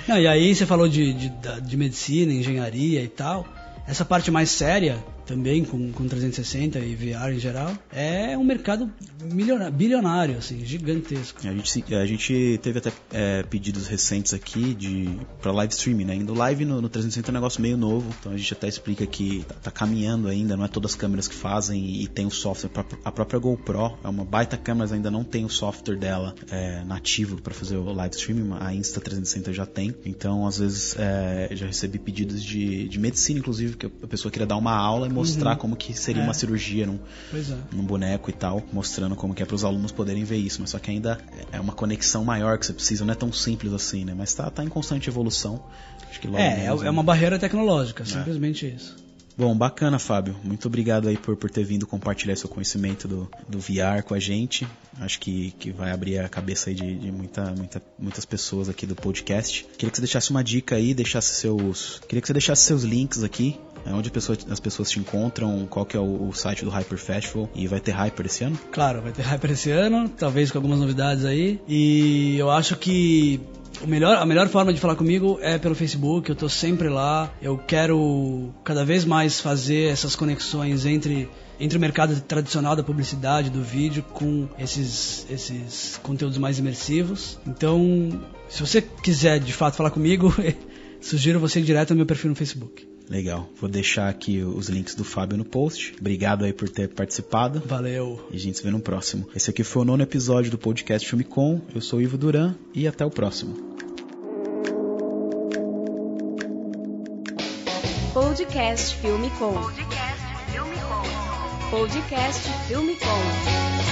[0.08, 1.32] Não, e aí você falou de, de,
[1.62, 3.46] de medicina, engenharia e tal.
[3.86, 8.90] Essa parte mais séria, também com, com 360 e VR em geral, é um mercado
[9.72, 11.40] bilionário, assim, gigantesco.
[11.46, 16.14] A gente, a gente teve até é, pedidos recentes aqui de para live streaming, né?
[16.14, 19.06] Indo live no, no 360 é um negócio meio novo, então a gente até explica
[19.06, 22.30] que tá, tá caminhando ainda, não é todas as câmeras que fazem e, tem o
[22.30, 22.70] software.
[23.04, 26.82] A própria GoPro é uma baita câmera, mas ainda não tem o software dela é,
[26.84, 29.94] nativo para fazer o live streaming, a Insta360 já tem.
[30.04, 34.46] Então, às vezes, é, já recebi pedidos de, de medicina, inclusive, que a pessoa queria
[34.46, 35.56] dar uma aula mostrar uhum.
[35.56, 36.24] como que seria é.
[36.24, 36.98] uma cirurgia num,
[37.32, 37.74] é.
[37.74, 40.60] num, boneco e tal, mostrando como que é para os alunos poderem ver isso.
[40.60, 41.18] Mas só que ainda
[41.50, 44.14] é uma conexão maior que você precisa, não é tão simples assim, né?
[44.16, 45.62] Mas tá, tá em constante evolução.
[46.08, 48.06] Acho que é, é, é uma barreira tecnológica, é.
[48.06, 49.02] simplesmente isso.
[49.36, 50.36] Bom, bacana, Fábio.
[50.44, 54.18] Muito obrigado aí por, por ter vindo compartilhar seu conhecimento do, do VR com a
[54.18, 54.68] gente.
[55.00, 58.84] Acho que, que vai abrir a cabeça aí de, de muita, muita, muitas pessoas aqui
[58.84, 59.64] do podcast.
[59.78, 62.00] Queria que você deixasse uma dica aí, deixasse seus.
[62.06, 65.84] Queria que você deixasse seus links aqui É onde pessoa, as pessoas te encontram, qual
[65.84, 68.58] que é o, o, site do Hyper Festival e vai ter Hyper esse ano?
[68.70, 71.60] Claro, vai ter Hyper esse ano, talvez com algumas novidades aí.
[71.68, 73.40] E eu acho que
[73.82, 77.32] o melhor, a melhor forma de falar comigo é pelo Facebook, eu tô sempre lá.
[77.40, 81.28] Eu quero cada vez mais fazer essas conexões entre
[81.60, 87.38] entre o mercado tradicional da publicidade, do vídeo, com esses, esses conteúdos mais imersivos.
[87.46, 90.34] Então, se você quiser de fato falar comigo,
[91.00, 92.91] sugiro você ir direto ao meu perfil no Facebook.
[93.08, 93.48] Legal.
[93.60, 95.94] Vou deixar aqui os links do Fábio no post.
[96.00, 97.62] Obrigado aí por ter participado.
[97.64, 98.26] Valeu.
[98.30, 99.28] E a gente se vê no próximo.
[99.34, 101.60] Esse aqui foi o nono episódio do podcast Filme Com.
[101.74, 103.72] Eu sou o Ivo Duran e até o próximo.
[108.12, 109.54] Podcast Filme Com.
[109.54, 111.70] Podcast Filme Com.
[111.70, 113.91] Podcast Filme Com.